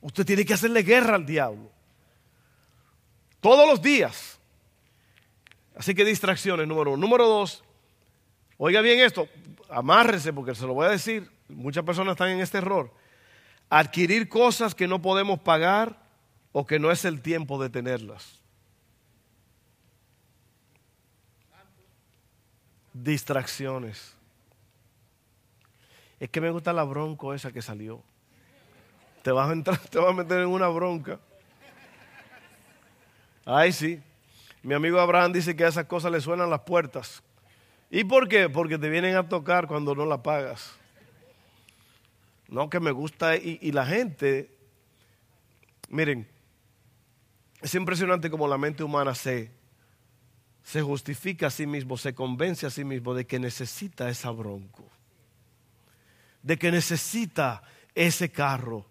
Usted 0.00 0.24
tiene 0.24 0.44
que 0.44 0.54
hacerle 0.54 0.82
guerra 0.82 1.16
al 1.16 1.26
diablo. 1.26 1.70
Todos 3.40 3.68
los 3.68 3.82
días. 3.82 4.38
Así 5.76 5.94
que 5.94 6.04
distracciones, 6.04 6.66
número 6.66 6.92
uno. 6.92 7.00
Número 7.00 7.28
dos, 7.28 7.62
oiga 8.56 8.80
bien 8.80 9.00
esto, 9.00 9.28
amárrese 9.68 10.32
porque 10.32 10.54
se 10.54 10.66
lo 10.66 10.74
voy 10.74 10.86
a 10.86 10.90
decir. 10.90 11.30
Muchas 11.48 11.84
personas 11.84 12.12
están 12.12 12.30
en 12.30 12.40
este 12.40 12.58
error. 12.58 12.92
Adquirir 13.70 14.28
cosas 14.28 14.74
que 14.74 14.88
no 14.88 15.00
podemos 15.00 15.38
pagar 15.40 15.98
o 16.52 16.66
que 16.66 16.78
no 16.78 16.90
es 16.90 17.04
el 17.04 17.20
tiempo 17.20 17.60
de 17.62 17.70
tenerlas. 17.70 18.40
Distracciones. 22.92 24.14
Es 26.18 26.30
que 26.30 26.40
me 26.40 26.50
gusta 26.50 26.72
la 26.72 26.84
bronco 26.84 27.32
esa 27.34 27.52
que 27.52 27.62
salió. 27.62 28.02
Te 29.22 29.30
vas 29.30 29.48
a 29.48 29.52
entrar, 29.52 29.78
te 29.78 29.98
vas 29.98 30.10
a 30.10 30.14
meter 30.14 30.40
en 30.40 30.48
una 30.48 30.68
bronca. 30.68 31.20
Ay, 33.44 33.72
sí. 33.72 34.02
Mi 34.62 34.74
amigo 34.74 35.00
Abraham 35.00 35.32
dice 35.32 35.54
que 35.54 35.64
a 35.64 35.68
esas 35.68 35.86
cosas 35.86 36.12
le 36.12 36.20
suenan 36.20 36.50
las 36.50 36.60
puertas. 36.60 37.22
¿Y 37.90 38.04
por 38.04 38.28
qué? 38.28 38.48
Porque 38.48 38.78
te 38.78 38.88
vienen 38.88 39.16
a 39.16 39.28
tocar 39.28 39.66
cuando 39.66 39.94
no 39.94 40.04
la 40.04 40.22
pagas. 40.22 40.77
No, 42.48 42.70
que 42.70 42.80
me 42.80 42.90
gusta. 42.90 43.36
Y, 43.36 43.72
la 43.72 43.86
gente, 43.86 44.50
miren, 45.90 46.26
es 47.60 47.74
impresionante 47.74 48.30
como 48.30 48.48
la 48.48 48.58
mente 48.58 48.82
humana 48.82 49.14
se, 49.14 49.52
se 50.62 50.82
justifica 50.82 51.48
a 51.48 51.50
sí 51.50 51.66
mismo, 51.66 51.96
se 51.98 52.14
convence 52.14 52.66
a 52.66 52.70
sí 52.70 52.84
mismo 52.84 53.14
de 53.14 53.26
que 53.26 53.38
necesita 53.38 54.08
esa 54.08 54.30
bronco, 54.30 54.88
de 56.42 56.58
que 56.58 56.72
necesita 56.72 57.62
ese 57.94 58.30
carro, 58.30 58.86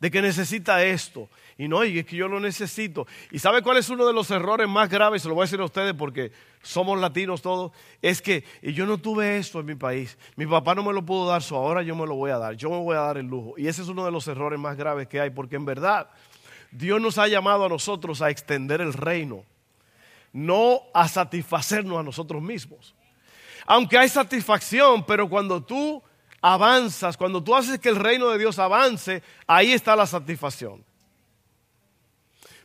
de 0.00 0.10
que 0.10 0.22
necesita 0.22 0.84
esto. 0.84 1.28
Y 1.58 1.68
no, 1.68 1.84
y 1.84 1.98
es 1.98 2.06
que 2.06 2.16
yo 2.16 2.28
lo 2.28 2.38
necesito. 2.38 3.06
¿Y 3.30 3.38
sabe 3.38 3.62
cuál 3.62 3.78
es 3.78 3.88
uno 3.88 4.06
de 4.06 4.12
los 4.12 4.30
errores 4.30 4.68
más 4.68 4.90
graves? 4.90 5.22
Se 5.22 5.28
lo 5.28 5.34
voy 5.34 5.42
a 5.42 5.46
decir 5.46 5.60
a 5.60 5.64
ustedes 5.64 5.94
porque 5.94 6.32
somos 6.62 7.00
latinos 7.00 7.40
todos. 7.40 7.72
Es 8.02 8.20
que 8.20 8.44
yo 8.62 8.84
no 8.84 8.98
tuve 8.98 9.38
esto 9.38 9.60
en 9.60 9.66
mi 9.66 9.74
país. 9.74 10.18
Mi 10.36 10.46
papá 10.46 10.74
no 10.74 10.82
me 10.82 10.92
lo 10.92 11.04
pudo 11.04 11.28
dar, 11.28 11.42
so 11.42 11.56
ahora 11.56 11.82
yo 11.82 11.96
me 11.96 12.06
lo 12.06 12.14
voy 12.14 12.30
a 12.30 12.38
dar. 12.38 12.54
Yo 12.56 12.68
me 12.68 12.76
voy 12.78 12.96
a 12.96 13.00
dar 13.00 13.16
el 13.16 13.26
lujo. 13.26 13.54
Y 13.56 13.68
ese 13.68 13.82
es 13.82 13.88
uno 13.88 14.04
de 14.04 14.10
los 14.10 14.28
errores 14.28 14.58
más 14.58 14.76
graves 14.76 15.08
que 15.08 15.18
hay, 15.18 15.30
porque 15.30 15.56
en 15.56 15.64
verdad 15.64 16.10
Dios 16.70 17.00
nos 17.00 17.16
ha 17.16 17.26
llamado 17.26 17.64
a 17.64 17.68
nosotros 17.68 18.20
a 18.20 18.28
extender 18.28 18.82
el 18.82 18.92
reino, 18.92 19.44
no 20.32 20.82
a 20.92 21.08
satisfacernos 21.08 21.98
a 21.98 22.02
nosotros 22.02 22.42
mismos. 22.42 22.94
Aunque 23.64 23.96
hay 23.96 24.10
satisfacción, 24.10 25.04
pero 25.04 25.28
cuando 25.28 25.62
tú 25.62 26.02
avanzas, 26.40 27.16
cuando 27.16 27.42
tú 27.42 27.54
haces 27.54 27.78
que 27.78 27.88
el 27.88 27.96
reino 27.96 28.28
de 28.30 28.38
Dios 28.38 28.58
avance, 28.58 29.22
ahí 29.46 29.72
está 29.72 29.96
la 29.96 30.06
satisfacción. 30.06 30.84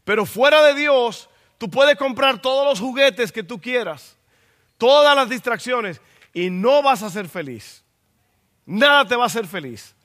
Pero 0.04 0.26
fuera 0.26 0.64
de 0.64 0.74
Dios, 0.74 1.30
tú 1.58 1.70
puedes 1.70 1.96
comprar 1.96 2.42
todos 2.42 2.66
los 2.66 2.80
juguetes 2.80 3.32
que 3.32 3.44
tú 3.44 3.60
quieras, 3.60 4.18
todas 4.78 5.16
las 5.16 5.30
distracciones, 5.30 6.02
y 6.34 6.50
no 6.50 6.82
vas 6.82 7.04
a 7.04 7.10
ser 7.10 7.28
feliz. 7.28 7.84
Nada 8.66 9.06
te 9.06 9.16
va 9.16 9.24
a 9.24 9.28
hacer 9.28 9.46
feliz. 9.48 9.96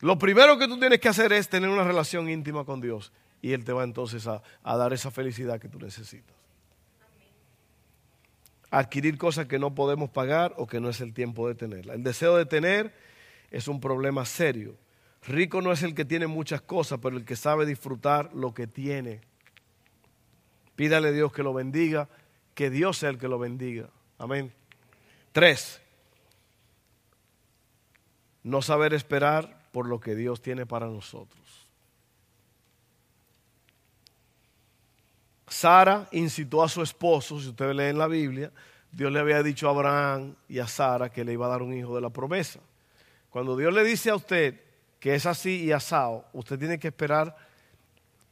Lo 0.00 0.18
primero 0.18 0.58
que 0.58 0.68
tú 0.68 0.78
tienes 0.78 1.00
que 1.00 1.08
hacer 1.08 1.32
es 1.32 1.48
tener 1.48 1.68
una 1.68 1.84
relación 1.84 2.28
íntima 2.30 2.64
con 2.64 2.80
Dios 2.80 3.12
y 3.42 3.52
Él 3.52 3.64
te 3.64 3.72
va 3.72 3.84
entonces 3.84 4.26
a, 4.26 4.42
a 4.62 4.76
dar 4.76 4.92
esa 4.92 5.10
felicidad 5.10 5.60
que 5.60 5.68
tú 5.68 5.78
necesitas. 5.78 6.39
Adquirir 8.70 9.18
cosas 9.18 9.46
que 9.46 9.58
no 9.58 9.74
podemos 9.74 10.10
pagar 10.10 10.54
o 10.56 10.66
que 10.66 10.80
no 10.80 10.88
es 10.88 11.00
el 11.00 11.12
tiempo 11.12 11.48
de 11.48 11.54
tenerla. 11.54 11.94
El 11.94 12.02
deseo 12.02 12.36
de 12.36 12.46
tener 12.46 12.94
es 13.50 13.68
un 13.68 13.80
problema 13.80 14.24
serio. 14.24 14.76
Rico 15.26 15.60
no 15.60 15.72
es 15.72 15.82
el 15.82 15.94
que 15.94 16.04
tiene 16.04 16.26
muchas 16.26 16.62
cosas, 16.62 16.98
pero 17.02 17.16
el 17.16 17.24
que 17.24 17.36
sabe 17.36 17.66
disfrutar 17.66 18.30
lo 18.34 18.54
que 18.54 18.66
tiene. 18.66 19.20
Pídale 20.76 21.08
a 21.08 21.12
Dios 21.12 21.32
que 21.32 21.42
lo 21.42 21.52
bendiga, 21.52 22.08
que 22.54 22.70
Dios 22.70 22.98
sea 22.98 23.10
el 23.10 23.18
que 23.18 23.28
lo 23.28 23.38
bendiga. 23.38 23.90
Amén. 24.18 24.52
Tres, 25.32 25.80
no 28.42 28.62
saber 28.62 28.94
esperar 28.94 29.68
por 29.72 29.86
lo 29.86 30.00
que 30.00 30.14
Dios 30.14 30.40
tiene 30.40 30.66
para 30.66 30.86
nosotros. 30.86 31.39
Sara 35.60 36.08
incitó 36.12 36.62
a 36.62 36.70
su 36.70 36.80
esposo, 36.80 37.38
si 37.38 37.48
ustedes 37.48 37.76
leen 37.76 37.98
la 37.98 38.06
Biblia, 38.06 38.50
Dios 38.90 39.12
le 39.12 39.20
había 39.20 39.42
dicho 39.42 39.68
a 39.68 39.72
Abraham 39.72 40.34
y 40.48 40.58
a 40.58 40.66
Sara 40.66 41.10
que 41.10 41.22
le 41.22 41.34
iba 41.34 41.44
a 41.44 41.50
dar 41.50 41.60
un 41.60 41.74
hijo 41.74 41.94
de 41.94 42.00
la 42.00 42.08
promesa. 42.08 42.60
Cuando 43.28 43.54
Dios 43.58 43.70
le 43.74 43.84
dice 43.84 44.08
a 44.08 44.14
usted 44.14 44.58
que 44.98 45.14
es 45.14 45.26
así 45.26 45.64
y 45.64 45.72
asado, 45.72 46.24
usted 46.32 46.58
tiene 46.58 46.78
que 46.78 46.88
esperar 46.88 47.36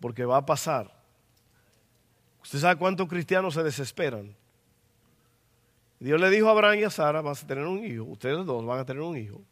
porque 0.00 0.24
va 0.24 0.38
a 0.38 0.46
pasar. 0.46 0.90
¿Usted 2.42 2.60
sabe 2.60 2.76
cuántos 2.76 3.06
cristianos 3.06 3.52
se 3.52 3.62
desesperan? 3.62 4.34
Dios 6.00 6.18
le 6.18 6.30
dijo 6.30 6.48
a 6.48 6.52
Abraham 6.52 6.78
y 6.78 6.84
a 6.84 6.90
Sara, 6.90 7.20
vas 7.20 7.44
a 7.44 7.46
tener 7.46 7.66
un 7.66 7.84
hijo, 7.84 8.04
ustedes 8.04 8.46
dos 8.46 8.64
van 8.64 8.78
a 8.78 8.86
tener 8.86 9.02
un 9.02 9.18
hijo. 9.18 9.42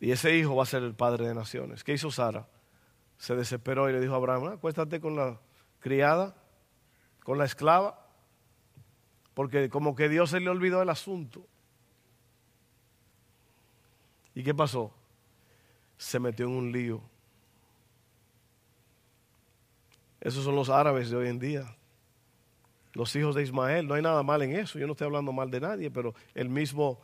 Y 0.00 0.10
ese 0.10 0.34
hijo 0.34 0.56
va 0.56 0.62
a 0.62 0.66
ser 0.66 0.84
el 0.84 0.94
padre 0.94 1.28
de 1.28 1.34
naciones. 1.34 1.84
¿Qué 1.84 1.92
hizo 1.92 2.10
Sara? 2.10 2.48
Se 3.18 3.36
desesperó 3.36 3.90
y 3.90 3.92
le 3.92 4.00
dijo 4.00 4.14
a 4.14 4.16
Abraham, 4.16 4.44
ah, 4.46 4.52
acuéstate 4.54 5.02
con 5.02 5.14
la 5.16 5.38
criada, 5.80 6.36
con 7.24 7.38
la 7.38 7.44
esclava, 7.44 8.06
porque 9.34 9.68
como 9.68 9.94
que 9.94 10.08
Dios 10.08 10.30
se 10.30 10.40
le 10.40 10.48
olvidó 10.48 10.82
el 10.82 10.88
asunto. 10.88 11.46
¿Y 14.34 14.42
qué 14.42 14.54
pasó? 14.54 14.94
Se 15.98 16.18
metió 16.20 16.46
en 16.46 16.52
un 16.52 16.72
lío. 16.72 17.02
Esos 20.20 20.44
son 20.44 20.54
los 20.54 20.68
árabes 20.68 21.10
de 21.10 21.16
hoy 21.16 21.28
en 21.28 21.38
día. 21.38 21.76
Los 22.92 23.14
hijos 23.16 23.34
de 23.34 23.42
Ismael, 23.42 23.86
no 23.86 23.94
hay 23.94 24.02
nada 24.02 24.22
mal 24.22 24.42
en 24.42 24.54
eso. 24.54 24.78
Yo 24.78 24.86
no 24.86 24.92
estoy 24.92 25.06
hablando 25.06 25.32
mal 25.32 25.50
de 25.50 25.60
nadie, 25.60 25.90
pero 25.90 26.14
el 26.34 26.48
mismo, 26.48 27.00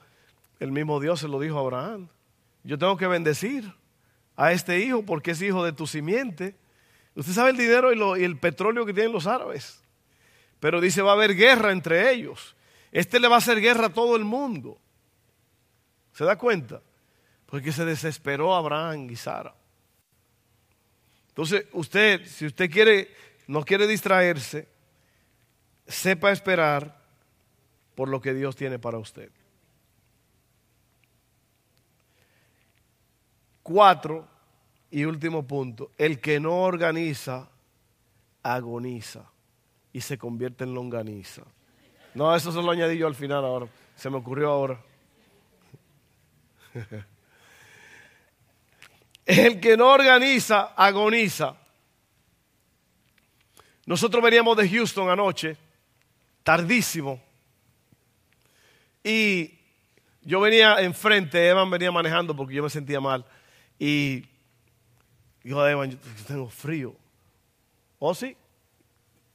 el 0.60 0.70
mismo 0.70 1.00
Dios 1.00 1.20
se 1.20 1.28
lo 1.28 1.40
dijo 1.40 1.58
a 1.58 1.60
Abraham 1.60 2.08
yo 2.66 2.78
tengo 2.78 2.96
que 2.96 3.06
bendecir 3.06 3.72
a 4.34 4.50
este 4.50 4.80
hijo 4.80 5.04
porque 5.04 5.30
es 5.30 5.40
hijo 5.40 5.64
de 5.64 5.72
tu 5.72 5.86
simiente. 5.86 6.56
Usted 7.16 7.32
sabe 7.32 7.50
el 7.50 7.56
dinero 7.56 8.16
y, 8.16 8.24
el 8.24 8.38
petróleo 8.38 8.84
que 8.84 8.92
tienen 8.92 9.10
los 9.10 9.26
árabes. 9.26 9.82
Pero 10.60 10.80
dice, 10.80 11.00
va 11.00 11.12
a 11.12 11.14
haber 11.14 11.34
guerra 11.34 11.72
entre 11.72 12.10
ellos. 12.12 12.54
Este 12.92 13.18
le 13.18 13.26
va 13.26 13.36
a 13.36 13.38
hacer 13.38 13.60
guerra 13.60 13.86
a 13.86 13.92
todo 13.92 14.16
el 14.16 14.24
mundo. 14.24 14.78
¿Se 16.12 16.24
da 16.24 16.36
cuenta? 16.36 16.82
Porque 17.46 17.72
se 17.72 17.86
desesperó 17.86 18.54
Abraham 18.54 19.10
y 19.10 19.16
Sara. 19.16 19.54
Entonces, 21.28 21.66
usted, 21.72 22.24
si 22.26 22.46
usted 22.46 22.70
quiere, 22.70 23.10
no 23.46 23.64
quiere 23.64 23.86
distraerse, 23.86 24.68
sepa 25.86 26.32
esperar 26.32 27.02
por 27.94 28.08
lo 28.08 28.20
que 28.20 28.34
Dios 28.34 28.56
tiene 28.56 28.78
para 28.78 28.98
usted. 28.98 29.30
Cuatro, 33.62 34.28
y 34.90 35.04
último 35.04 35.46
punto, 35.46 35.90
el 35.98 36.20
que 36.20 36.40
no 36.40 36.62
organiza, 36.62 37.48
agoniza 38.42 39.30
y 39.92 40.00
se 40.00 40.18
convierte 40.18 40.64
en 40.64 40.74
longaniza. 40.74 41.42
No, 42.14 42.34
eso 42.34 42.50
se 42.52 42.62
lo 42.62 42.70
añadí 42.70 42.98
yo 42.98 43.06
al 43.06 43.14
final 43.14 43.44
ahora, 43.44 43.66
se 43.94 44.08
me 44.10 44.16
ocurrió 44.16 44.50
ahora. 44.50 44.80
El 49.26 49.58
que 49.58 49.76
no 49.76 49.88
organiza, 49.88 50.72
agoniza. 50.76 51.56
Nosotros 53.84 54.22
veníamos 54.22 54.56
de 54.56 54.68
Houston 54.68 55.10
anoche, 55.10 55.56
tardísimo, 56.44 57.20
y 59.06 59.56
yo 60.22 60.40
venía 60.40 60.80
enfrente, 60.80 61.48
Evan 61.48 61.70
venía 61.70 61.92
manejando 61.92 62.34
porque 62.34 62.54
yo 62.54 62.64
me 62.64 62.70
sentía 62.70 63.00
mal. 63.00 63.24
Y 63.78 64.24
a 65.54 65.70
Evan, 65.70 65.90
yo 65.90 65.98
tengo 66.26 66.48
frío. 66.48 66.94
¿Oh, 67.98 68.14
sí? 68.14 68.36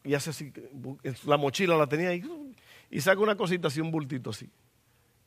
Y 0.04 0.14
hace 0.14 0.32
así, 0.32 0.52
la 1.26 1.38
mochila 1.38 1.78
la 1.78 1.88
tenía 1.88 2.10
ahí, 2.10 2.24
y 2.90 3.00
saca 3.00 3.22
una 3.22 3.36
cosita 3.36 3.68
así, 3.68 3.80
un 3.80 3.92
bultito 3.92 4.32
así. 4.32 4.50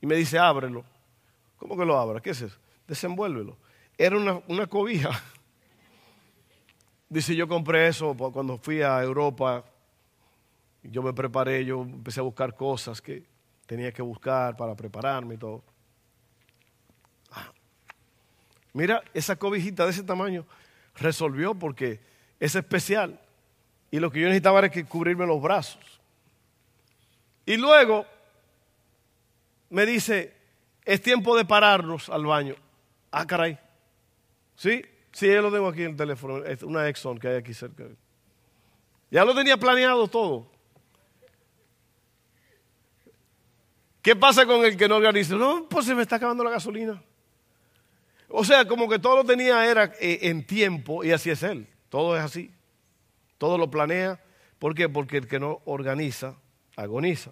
Y 0.00 0.06
me 0.06 0.16
dice, 0.16 0.38
ábrelo. 0.38 0.84
¿Cómo 1.56 1.76
que 1.76 1.84
lo 1.84 1.98
abra? 1.98 2.20
¿Qué 2.20 2.30
es 2.30 2.42
eso? 2.42 2.58
Desenvuélvelo. 2.86 3.56
Era 3.96 4.16
una, 4.16 4.42
una 4.48 4.66
cobija. 4.66 5.10
Dice, 7.08 7.34
yo 7.34 7.48
compré 7.48 7.88
eso 7.88 8.14
cuando 8.14 8.58
fui 8.58 8.82
a 8.82 9.02
Europa. 9.02 9.64
Yo 10.82 11.02
me 11.02 11.14
preparé, 11.14 11.64
yo 11.64 11.80
empecé 11.82 12.20
a 12.20 12.24
buscar 12.24 12.54
cosas 12.54 13.00
que 13.00 13.24
tenía 13.64 13.92
que 13.92 14.02
buscar 14.02 14.56
para 14.56 14.74
prepararme 14.74 15.36
y 15.36 15.38
todo. 15.38 15.64
Mira, 18.74 19.02
esa 19.14 19.36
cobijita 19.36 19.84
de 19.84 19.92
ese 19.92 20.02
tamaño 20.02 20.44
resolvió 20.96 21.54
porque 21.54 22.00
es 22.40 22.54
especial. 22.54 23.20
Y 23.90 24.00
lo 24.00 24.10
que 24.10 24.20
yo 24.20 24.26
necesitaba 24.26 24.58
era 24.58 24.70
que 24.70 24.84
cubrirme 24.84 25.26
los 25.26 25.40
brazos. 25.40 26.00
Y 27.46 27.56
luego 27.56 28.06
me 29.70 29.86
dice, 29.86 30.34
es 30.84 31.00
tiempo 31.00 31.36
de 31.36 31.44
pararnos 31.44 32.08
al 32.08 32.24
baño. 32.24 32.54
Ah, 33.10 33.26
caray. 33.26 33.58
¿Sí? 34.56 34.84
Sí, 35.12 35.28
yo 35.28 35.42
lo 35.42 35.52
tengo 35.52 35.68
aquí 35.68 35.82
en 35.82 35.92
el 35.92 35.96
teléfono. 35.96 36.42
Una 36.62 36.88
Exxon 36.88 37.18
que 37.18 37.28
hay 37.28 37.36
aquí 37.36 37.54
cerca. 37.54 37.84
Ya 39.10 39.24
lo 39.24 39.34
tenía 39.34 39.56
planeado 39.56 40.08
todo. 40.08 40.50
¿Qué 44.02 44.16
pasa 44.16 44.44
con 44.44 44.64
el 44.64 44.76
que 44.76 44.88
no 44.88 44.96
organiza? 44.96 45.34
No, 45.34 45.66
pues 45.68 45.86
se 45.86 45.94
me 45.94 46.02
está 46.02 46.16
acabando 46.16 46.44
la 46.44 46.50
gasolina. 46.50 47.02
O 48.28 48.44
sea, 48.44 48.66
como 48.66 48.88
que 48.88 48.98
todo 48.98 49.16
lo 49.16 49.24
tenía 49.24 49.68
era 49.70 49.92
eh, 50.00 50.20
en 50.22 50.46
tiempo 50.46 51.04
y 51.04 51.12
así 51.12 51.30
es 51.30 51.42
él. 51.42 51.68
Todo 51.88 52.16
es 52.16 52.22
así. 52.22 52.50
Todo 53.38 53.58
lo 53.58 53.70
planea. 53.70 54.20
¿Por 54.58 54.74
qué? 54.74 54.88
Porque 54.88 55.18
el 55.18 55.28
que 55.28 55.38
no 55.38 55.60
organiza, 55.64 56.36
agoniza. 56.76 57.30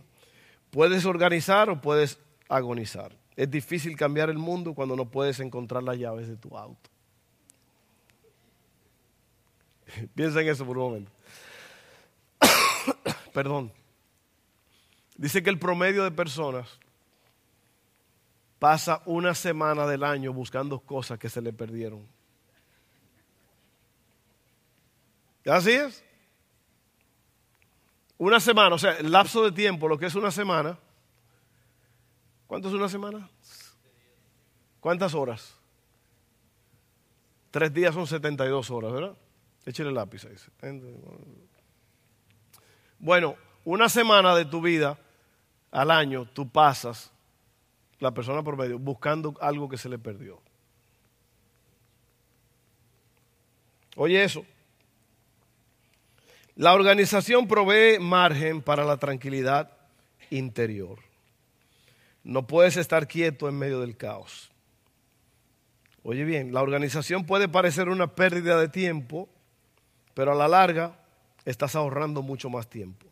Puedes 0.71 1.05
organizar 1.05 1.71
o 1.71 1.81
puedes 1.81 2.19
agonizar. 2.49 3.17
Es 3.37 3.51
difícil 3.51 3.97
cambiar 3.97 4.31
el 4.31 4.39
mundo 4.39 4.75
cuando 4.75 4.95
no 4.97 5.11
puedes 5.11 5.41
encontrar 5.41 5.83
las 5.83 5.99
llaves 5.99 6.29
de 6.29 6.37
tu 6.37 6.57
auto. 6.57 6.91
Piensa 10.15 10.41
en 10.41 10.49
eso 10.49 10.67
por 10.67 10.79
un 10.79 10.85
momento. 10.85 11.11
Perdón. 13.33 13.73
Dice 15.17 15.43
que 15.43 15.51
el 15.51 15.59
promedio 15.59 16.05
de 16.05 16.11
personas 16.11 16.79
pasa 18.63 19.03
una 19.07 19.35
semana 19.35 19.89
del 19.89 20.05
año 20.05 20.33
buscando 20.33 20.79
cosas 20.79 21.19
que 21.19 21.29
se 21.29 21.43
le 21.43 21.53
perdieron. 21.53 22.07
¿Así 25.45 25.73
es? 25.73 26.05
Una 28.19 28.39
semana, 28.39 28.77
o 28.77 28.79
sea, 28.79 28.93
el 28.99 29.11
lapso 29.11 29.43
de 29.43 29.51
tiempo, 29.51 29.89
lo 29.89 29.99
que 29.99 30.07
es 30.07 30.15
una 30.15 30.31
semana. 30.31 30.79
¿Cuánto 32.47 32.69
es 32.69 32.75
una 32.75 32.89
semana? 32.89 33.29
¿Cuántas 34.79 35.13
horas? 35.13 35.57
Tres 37.51 37.75
días 37.75 37.93
son 37.93 38.07
72 38.07 38.71
horas, 38.71 38.93
¿verdad? 38.93 39.17
Échale 39.67 39.89
el 39.89 39.97
lápiz 39.97 40.25
ahí. 40.25 40.37
Bueno, 43.01 43.35
una 43.65 43.89
semana 43.89 44.37
de 44.37 44.45
tu 44.45 44.61
vida 44.61 44.97
al 45.73 45.91
año 45.91 46.27
tú 46.27 46.49
pasas, 46.49 47.12
la 48.03 48.11
persona 48.13 48.43
por 48.43 48.57
medio, 48.57 48.81
buscando 48.81 49.35
algo 49.41 49.69
que 49.69 49.79
se 49.79 49.89
le 49.89 49.97
perdió. 49.97 50.41
Oye 53.95 54.25
eso. 54.25 54.45
La 56.57 56.75
organización 56.75 57.47
provee 57.47 58.01
margen 58.01 58.61
para 58.61 58.85
la 58.85 58.97
tranquilidad 58.97 59.71
interior. 60.31 60.99
No 62.25 62.47
puedes 62.47 62.77
estar 62.77 63.07
quieto 63.07 63.49
en 63.49 63.57
medio 63.57 63.81
del 63.81 63.97
caos. 63.97 64.51
Oye 66.03 66.25
bien, 66.25 66.53
la 66.53 66.63
organización 66.63 67.25
puede 67.25 67.49
parecer 67.49 67.89
una 67.89 68.17
pérdida 68.17 68.59
de 68.59 68.69
tiempo, 68.69 69.29
pero 70.15 70.33
a 70.33 70.35
la 70.35 70.49
larga 70.49 70.99
estás 71.45 71.77
ahorrando 71.77 72.21
mucho 72.21 72.51
más 72.51 72.69
tiempo. 72.69 73.07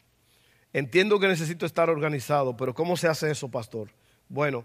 Entiendo 0.72 1.20
que 1.20 1.28
necesito 1.28 1.64
estar 1.64 1.88
organizado, 1.90 2.56
pero 2.56 2.74
¿cómo 2.74 2.96
se 2.96 3.06
hace 3.06 3.30
eso, 3.30 3.48
pastor? 3.48 3.90
Bueno, 4.28 4.64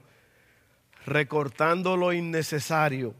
recortando 1.05 1.95
lo 1.95 2.11
innecesario 2.11 3.13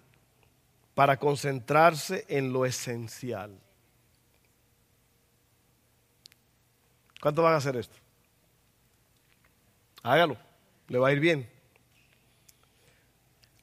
para 0.95 1.17
concentrarse 1.17 2.25
en 2.27 2.51
lo 2.51 2.65
esencial. 2.65 3.57
¿Cuánto 7.21 7.43
van 7.43 7.53
a 7.53 7.57
hacer 7.57 7.75
esto? 7.75 7.97
Hágalo, 10.03 10.37
le 10.87 10.97
va 10.97 11.09
a 11.09 11.11
ir 11.11 11.19
bien. 11.19 11.49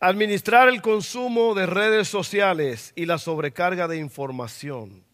Administrar 0.01 0.69
el 0.69 0.83
consumo 0.83 1.55
de 1.55 1.67
redes 1.67 2.09
sociales 2.09 2.93
y 2.97 3.07
la 3.07 3.19
sobrecarga 3.19 3.87
de 3.87 3.99
información. 3.99 5.05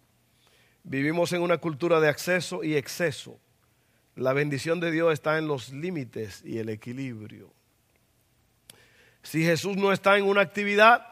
Vivimos 0.83 1.33
en 1.35 1.43
una 1.43 1.59
cultura 1.59 2.01
de 2.01 2.09
acceso 2.09 2.65
y 2.65 2.75
exceso. 2.75 3.39
La 4.17 4.33
bendición 4.33 4.81
de 4.81 4.91
Dios 4.91 5.13
está 5.13 5.37
en 5.37 5.47
los 5.47 5.71
límites 5.71 6.43
y 6.45 6.59
el 6.59 6.71
equilibrio. 6.71 7.58
Si 9.29 9.45
Jesús 9.45 9.77
no 9.77 9.93
está 9.93 10.17
en 10.17 10.25
una 10.25 10.41
actividad, 10.41 11.07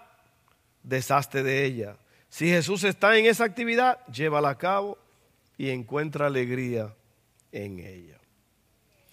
deshazte 0.82 1.42
de 1.42 1.66
ella. 1.66 1.98
Si 2.30 2.48
Jesús 2.48 2.82
está 2.82 3.14
en 3.18 3.26
esa 3.26 3.44
actividad, 3.44 4.06
llévala 4.06 4.48
a 4.48 4.56
cabo 4.56 4.96
y 5.58 5.68
encuentra 5.68 6.26
alegría 6.26 6.94
en 7.52 7.78
ella. 7.78 8.18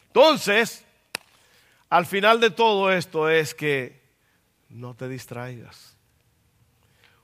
Entonces, 0.07 0.85
al 1.89 2.05
final 2.05 2.39
de 2.39 2.49
todo 2.49 2.93
esto 2.93 3.29
es 3.29 3.53
que 3.53 3.99
no 4.69 4.95
te 4.95 5.09
distraigas. 5.09 5.97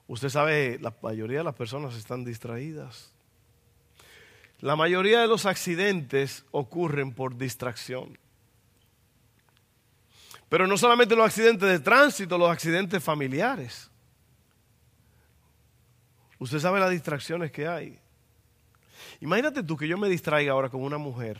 Usted 0.08 0.28
sabe, 0.28 0.80
la 0.82 0.94
mayoría 1.02 1.38
de 1.38 1.46
las 1.46 1.56
personas 1.56 1.96
están 1.96 2.26
distraídas. 2.26 3.14
La 4.60 4.76
mayoría 4.76 5.22
de 5.22 5.28
los 5.28 5.46
accidentes 5.46 6.44
ocurren 6.52 7.14
por 7.14 7.38
distracción. 7.38 8.20
Pero 10.50 10.66
no 10.66 10.78
solamente 10.78 11.16
los 11.16 11.28
accidentes 11.28 11.70
de 11.70 11.80
tránsito, 11.80 12.38
los 12.38 12.50
accidentes 12.50 13.04
familiares. 13.04 13.90
Usted 16.40 16.60
sabe 16.60 16.80
las 16.80 16.90
distracciones 16.90 17.52
que 17.52 17.68
hay. 17.68 18.00
Imagínate 19.22 19.62
tú 19.62 19.78
que 19.78 19.88
yo 19.88 19.98
me 19.98 20.10
distraiga 20.10 20.54
ahora 20.54 20.70
con 20.70 20.82
una 20.82 20.98
mujer, 20.98 21.40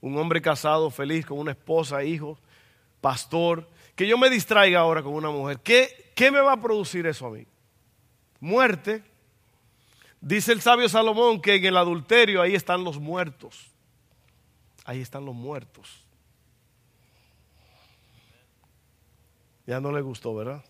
un 0.00 0.18
hombre 0.18 0.42
casado, 0.42 0.90
feliz, 0.90 1.24
con 1.24 1.38
una 1.38 1.52
esposa, 1.52 2.04
hijos, 2.04 2.38
pastor, 3.00 3.68
que 3.94 4.06
yo 4.06 4.18
me 4.18 4.28
distraiga 4.28 4.80
ahora 4.80 5.02
con 5.02 5.14
una 5.14 5.30
mujer. 5.30 5.60
¿Qué, 5.60 6.12
qué 6.14 6.30
me 6.30 6.40
va 6.40 6.52
a 6.52 6.60
producir 6.60 7.06
eso 7.06 7.26
a 7.26 7.30
mí? 7.30 7.46
Muerte. 8.40 9.02
Dice 10.20 10.52
el 10.52 10.60
sabio 10.60 10.88
Salomón 10.88 11.40
que 11.40 11.54
en 11.54 11.64
el 11.64 11.76
adulterio 11.76 12.42
ahí 12.42 12.54
están 12.54 12.84
los 12.84 12.98
muertos. 12.98 13.70
Ahí 14.84 15.00
están 15.00 15.24
los 15.24 15.34
muertos. 15.34 16.07
Ya 19.68 19.80
no 19.82 19.92
le 19.92 20.00
gustó, 20.00 20.34
¿verdad? 20.34 20.64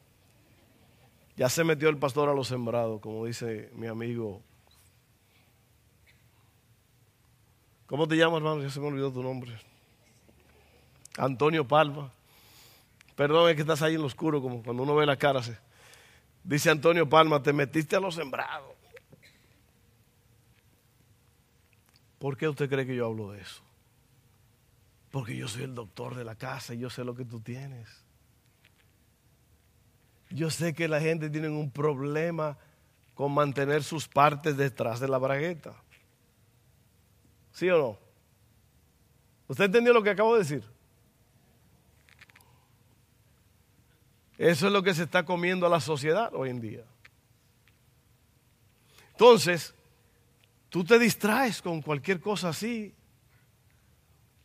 Ya 1.37 1.48
se 1.48 1.62
metió 1.62 1.88
el 1.88 1.98
pastor 1.98 2.28
a 2.28 2.34
los 2.34 2.48
sembrados, 2.48 3.00
como 3.00 3.24
dice 3.26 3.70
mi 3.74 3.87
amigo 3.87 4.42
¿Cómo 7.87 8.08
te 8.08 8.16
llamas, 8.16 8.38
hermano? 8.38 8.61
Ya 8.61 8.70
se 8.70 8.80
me 8.80 8.88
olvidó 8.88 9.12
tu 9.12 9.22
nombre. 9.22 9.56
Antonio 11.16 11.66
Palma. 11.66 12.11
Perdón, 13.14 13.48
es 13.48 13.54
que 13.54 13.62
estás 13.62 13.80
ahí 13.82 13.94
en 13.94 14.00
lo 14.00 14.08
oscuro, 14.08 14.42
como 14.42 14.64
cuando 14.64 14.82
uno 14.82 14.96
ve 14.96 15.06
la 15.06 15.16
cara. 15.16 15.42
Dice 16.42 16.68
Antonio 16.68 17.08
Palma, 17.08 17.40
te 17.40 17.52
metiste 17.52 17.94
a 17.94 18.00
los 18.00 18.16
sembrados. 18.16 18.74
¿Por 22.18 22.37
qué 22.37 22.48
usted 22.48 22.68
cree 22.68 22.84
que 22.84 22.96
yo 22.96 23.06
hablo 23.06 23.30
de 23.30 23.42
eso? 23.42 23.62
Porque 25.12 25.37
yo 25.37 25.46
soy 25.46 25.62
el 25.62 25.74
doctor 25.76 26.16
de 26.16 26.24
la 26.24 26.34
casa 26.34 26.74
y 26.74 26.80
yo 26.80 26.90
sé 26.90 27.04
lo 27.04 27.14
que 27.14 27.24
tú 27.24 27.40
tienes. 27.40 28.08
Yo 30.30 30.50
sé 30.50 30.74
que 30.74 30.88
la 30.88 31.00
gente 31.00 31.30
tiene 31.30 31.48
un 31.48 31.70
problema 31.70 32.58
con 33.14 33.32
mantener 33.32 33.82
sus 33.82 34.06
partes 34.06 34.56
detrás 34.56 35.00
de 35.00 35.08
la 35.08 35.18
bragueta. 35.18 35.74
¿Sí 37.52 37.68
o 37.70 37.78
no? 37.78 37.98
¿Usted 39.48 39.64
entendió 39.64 39.92
lo 39.92 40.02
que 40.02 40.10
acabo 40.10 40.34
de 40.34 40.40
decir? 40.40 40.62
Eso 44.38 44.66
es 44.68 44.72
lo 44.72 44.82
que 44.84 44.94
se 44.94 45.02
está 45.02 45.24
comiendo 45.24 45.66
a 45.66 45.68
la 45.68 45.80
sociedad 45.80 46.32
hoy 46.32 46.50
en 46.50 46.60
día. 46.60 46.84
Entonces, 49.10 49.74
tú 50.68 50.84
te 50.84 50.96
distraes 50.96 51.60
con 51.60 51.82
cualquier 51.82 52.20
cosa 52.20 52.50
así. 52.50 52.94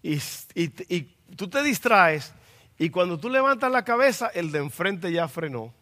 Y, 0.02 0.20
y, 0.56 1.02
tú 1.36 1.48
te 1.48 1.62
distraes 1.62 2.34
y 2.78 2.90
cuando 2.90 3.20
tú 3.20 3.30
levantas 3.30 3.72
la 3.72 3.84
cabeza, 3.84 4.28
el 4.28 4.52
de 4.52 4.60
enfrente 4.60 5.12
ya 5.12 5.28
frenó. 5.28 5.74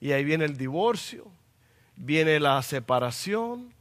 Y 0.00 0.12
ahí 0.12 0.24
viene 0.24 0.46
el 0.46 0.56
divorcio, 0.56 1.26
viene 1.96 2.40
la 2.40 2.62
separación, 2.62 3.72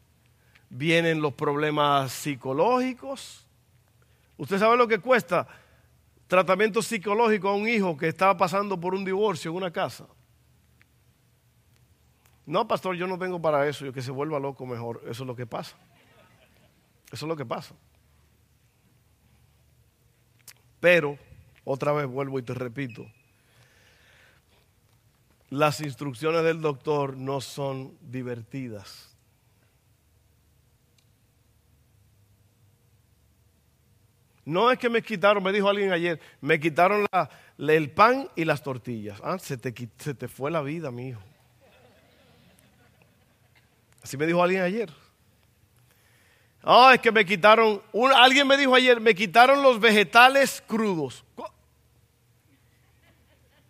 vienen 0.70 1.22
los 1.22 1.34
problemas 1.34 2.12
psicológicos. 2.12 3.46
¿Usted 4.38 4.60
sabe 4.60 4.78
lo 4.78 4.88
que 4.88 5.00
cuesta 5.00 5.48
tratamiento 6.28 6.82
psicológico 6.82 7.50
a 7.50 7.56
un 7.56 7.68
hijo 7.68 7.98
que 7.98 8.08
estaba 8.08 8.38
pasando 8.38 8.80
por 8.80 8.94
un 8.94 9.06
divorcio 9.06 9.52
en 9.52 9.58
una 9.58 9.72
casa? 9.72 10.06
No, 12.46 12.68
pastor, 12.68 12.96
yo 12.96 13.08
no 13.08 13.18
tengo 13.18 13.42
para 13.42 13.68
eso, 13.68 13.86
yo 13.86 13.94
que 13.94 14.02
se 14.02 14.12
vuelva 14.12 14.40
loco 14.40 14.66
mejor. 14.66 15.02
Eso 15.04 15.24
es 15.24 15.28
lo 15.28 15.36
que 15.36 15.46
pasa. 15.46 15.78
Eso 17.12 17.26
es 17.26 17.30
lo 17.30 17.36
que 17.36 17.46
pasa. 17.46 17.76
Pero, 20.80 21.18
otra 21.64 21.92
vez 21.92 22.08
vuelvo 22.08 22.40
y 22.40 22.44
te 22.44 22.54
repito, 22.54 23.06
las 25.50 25.82
instrucciones 25.82 26.44
del 26.44 26.62
doctor 26.62 27.18
no 27.18 27.42
son 27.42 27.98
divertidas. 28.02 29.10
No 34.46 34.72
es 34.72 34.80
que 34.80 34.90
me 34.90 35.02
quitaron, 35.04 35.44
me 35.44 35.52
dijo 35.52 35.70
alguien 35.70 35.92
ayer, 35.92 36.20
me 36.42 36.60
quitaron 36.60 37.06
el 37.58 37.92
pan 37.92 38.30
y 38.36 38.46
las 38.46 38.64
tortillas. 38.64 39.20
Ah, 39.24 39.38
se 39.38 39.58
te, 39.58 39.74
se 39.98 40.14
te 40.16 40.28
fue 40.28 40.50
la 40.50 40.62
vida, 40.62 40.90
mi 40.90 41.10
hijo. 41.10 41.22
Así 44.02 44.18
me 44.18 44.26
dijo 44.26 44.42
alguien 44.42 44.64
ayer. 44.64 44.90
Ah, 46.64 46.92
es 46.94 47.00
que 47.00 47.12
me 47.12 47.26
quitaron, 47.26 47.82
alguien 48.16 48.48
me 48.48 48.58
dijo 48.58 48.76
ayer, 48.76 49.00
me 49.00 49.16
quitaron 49.16 49.64
los 49.64 49.80
vegetales 49.80 50.64
crudos. 50.68 51.24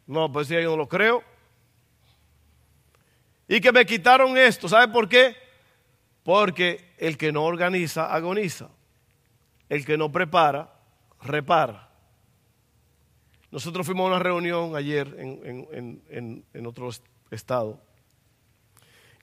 No, 0.08 0.32
pues 0.32 0.47
sí, 0.47 0.56
yo 0.56 0.71
no 0.71 0.78
lo 0.78 0.89
creo. 0.89 1.23
Y 3.47 3.62
que 3.62 3.71
me 3.71 3.86
quitaron 3.86 4.38
esto, 4.38 4.67
¿sabe 4.67 4.91
por 4.91 5.08
qué? 5.08 5.36
Porque 6.23 6.93
el 6.97 7.17
que 7.17 7.32
no 7.32 7.43
organiza, 7.43 8.13
agoniza. 8.13 8.69
El 9.69 9.86
que 9.86 9.97
no 9.97 10.12
prepara, 10.12 10.73
repara. 11.21 11.89
Nosotros 13.52 13.86
fuimos 13.86 14.06
a 14.06 14.15
una 14.15 14.19
reunión 14.19 14.75
ayer 14.75 15.15
en, 15.19 16.43
en 16.54 16.65
otro 16.65 16.89
estado 17.32 17.80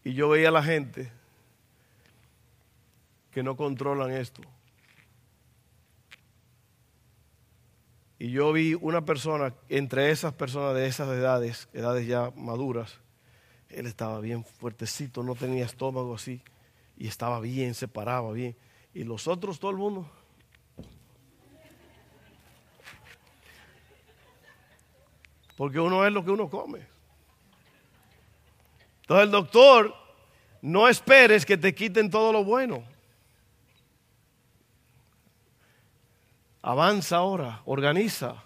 y 0.07 0.15
yo 0.15 0.29
veía 0.29 0.51
a 0.51 0.53
la 0.53 0.63
gente 0.63 1.11
que 3.37 3.43
no 3.43 3.55
controlan 3.55 4.13
esto. 4.13 4.41
Y 8.19 8.31
yo 8.31 8.51
vi 8.51 8.73
una 8.73 9.05
persona, 9.05 9.53
entre 9.69 10.11
esas 10.11 10.33
personas 10.33 10.75
de 10.75 10.87
esas 10.87 11.07
edades, 11.11 11.69
edades 11.75 12.07
ya 12.07 12.33
maduras, 12.35 12.99
él 13.69 13.87
estaba 13.87 14.21
bien 14.21 14.43
fuertecito, 14.43 15.23
no 15.23 15.35
tenía 15.35 15.67
estómago 15.67 16.15
así, 16.15 16.41
y 16.97 17.09
estaba 17.09 17.39
bien, 17.41 17.75
se 17.75 17.89
paraba 17.89 18.33
bien. 18.33 18.57
Y 18.95 19.05
los 19.05 19.29
otros, 19.29 19.61
todo 19.61 19.71
el 19.71 19.77
mundo. 19.77 20.11
Porque 25.59 25.79
uno 25.79 26.07
es 26.07 26.13
lo 26.15 26.25
que 26.25 26.31
uno 26.31 26.49
come. 26.49 26.87
Entonces 29.03 29.25
el 29.27 29.31
doctor, 29.31 29.95
no 30.63 30.89
esperes 30.89 31.45
que 31.45 31.59
te 31.59 31.75
quiten 31.75 32.09
todo 32.09 32.33
lo 32.33 32.43
bueno. 32.43 32.96
Avanza 36.67 37.19
ahora, 37.19 37.63
organiza. 37.65 38.43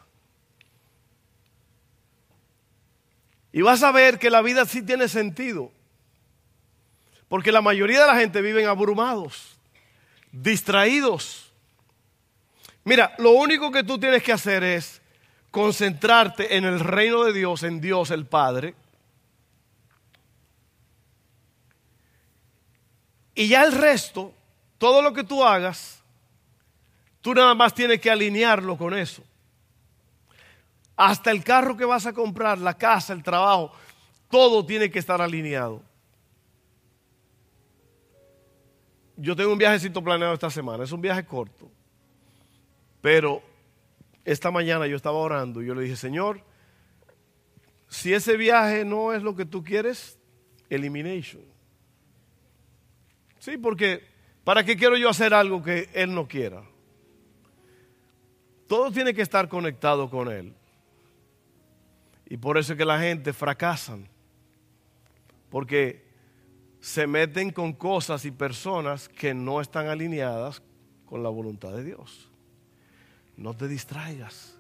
Y 3.51 3.63
vas 3.63 3.83
a 3.83 3.93
ver 3.93 4.19
que 4.19 4.29
la 4.29 4.43
vida 4.43 4.67
sí 4.67 4.83
tiene 4.83 5.09
sentido. 5.09 5.73
Porque 7.31 7.51
la 7.51 7.63
mayoría 7.63 8.03
de 8.03 8.07
la 8.07 8.17
gente 8.17 8.43
viven 8.43 8.67
abrumados, 8.67 9.57
distraídos. 10.33 11.51
Mira, 12.85 13.15
lo 13.17 13.31
único 13.31 13.73
que 13.73 13.85
tú 13.85 13.99
tienes 13.99 14.23
que 14.23 14.35
hacer 14.35 14.65
es 14.65 15.01
concentrarte 15.51 16.59
en 16.59 16.67
el 16.67 16.79
reino 16.79 17.25
de 17.25 17.33
Dios, 17.33 17.63
en 17.63 17.81
Dios 17.81 18.11
el 18.11 18.27
Padre. 18.27 18.75
Y 23.35 23.49
ya 23.49 23.65
el 23.65 23.73
resto, 23.73 24.35
todo 24.77 25.01
lo 25.01 25.15
que 25.15 25.25
tú 25.25 25.43
hagas, 25.43 26.00
Tú 27.21 27.35
nada 27.35 27.55
más 27.55 27.75
tienes 27.75 28.01
que 28.01 28.11
alinearlo 28.11 28.77
con 28.77 28.95
eso. 28.95 29.23
Hasta 30.97 31.31
el 31.31 31.45
carro 31.45 31.77
que 31.77 31.85
vas 31.85 32.07
a 32.07 32.13
comprar, 32.13 32.59
la 32.59 32.77
casa, 32.77 33.13
el 33.13 33.23
trabajo, 33.23 33.73
todo 34.29 34.65
tiene 34.65 34.91
que 34.91 34.99
estar 34.99 35.21
alineado. 35.21 35.83
Yo 39.17 39.37
tengo 39.37 39.53
un 39.53 39.59
viajecito 39.59 40.03
planeado 40.03 40.33
esta 40.33 40.51
semana, 40.51 40.85
es 40.85 40.93
un 40.93 41.01
viaje 41.01 41.25
corto. 41.27 41.71
Pero 43.03 43.43
esta 44.25 44.51
mañana 44.51 44.87
yo 44.87 44.97
estaba 44.97 45.19
orando 45.19 45.63
y 45.63 45.67
yo 45.67 45.75
le 45.75 45.83
dije, 45.83 45.97
Señor, 45.97 46.43
si 47.89 48.15
ese 48.15 48.37
viaje 48.37 48.85
no 48.85 49.13
es 49.13 49.23
lo 49.23 49.35
que 49.35 49.45
tú 49.45 49.65
quieres, 49.65 50.19
elimination. 50.71 51.43
Sí, 53.39 53.59
porque 53.59 54.07
¿para 54.45 54.65
qué 54.65 54.77
quiero 54.77 54.97
yo 54.97 55.09
hacer 55.09 55.35
algo 55.35 55.63
que 55.63 55.91
Él 55.93 56.15
no 56.15 56.29
quiera? 56.29 56.63
Todo 58.71 58.93
tiene 58.93 59.13
que 59.13 59.23
estar 59.23 59.49
conectado 59.49 60.09
con 60.09 60.31
Él. 60.31 60.55
Y 62.29 62.37
por 62.37 62.57
eso 62.57 62.73
es 62.73 62.79
que 62.79 62.85
la 62.85 63.01
gente 63.01 63.33
fracasan. 63.33 64.07
Porque 65.51 66.05
se 66.79 67.09
meten 67.09 67.51
con 67.51 67.73
cosas 67.73 68.25
y 68.25 68.31
personas 68.31 69.09
que 69.09 69.35
no 69.35 69.61
están 69.61 69.89
alineadas 69.89 70.63
con 71.05 71.25
la 71.25 71.31
voluntad 71.31 71.73
de 71.73 71.83
Dios. 71.83 72.31
No 73.37 73.55
te 73.55 73.67
distraigas. 73.67 74.57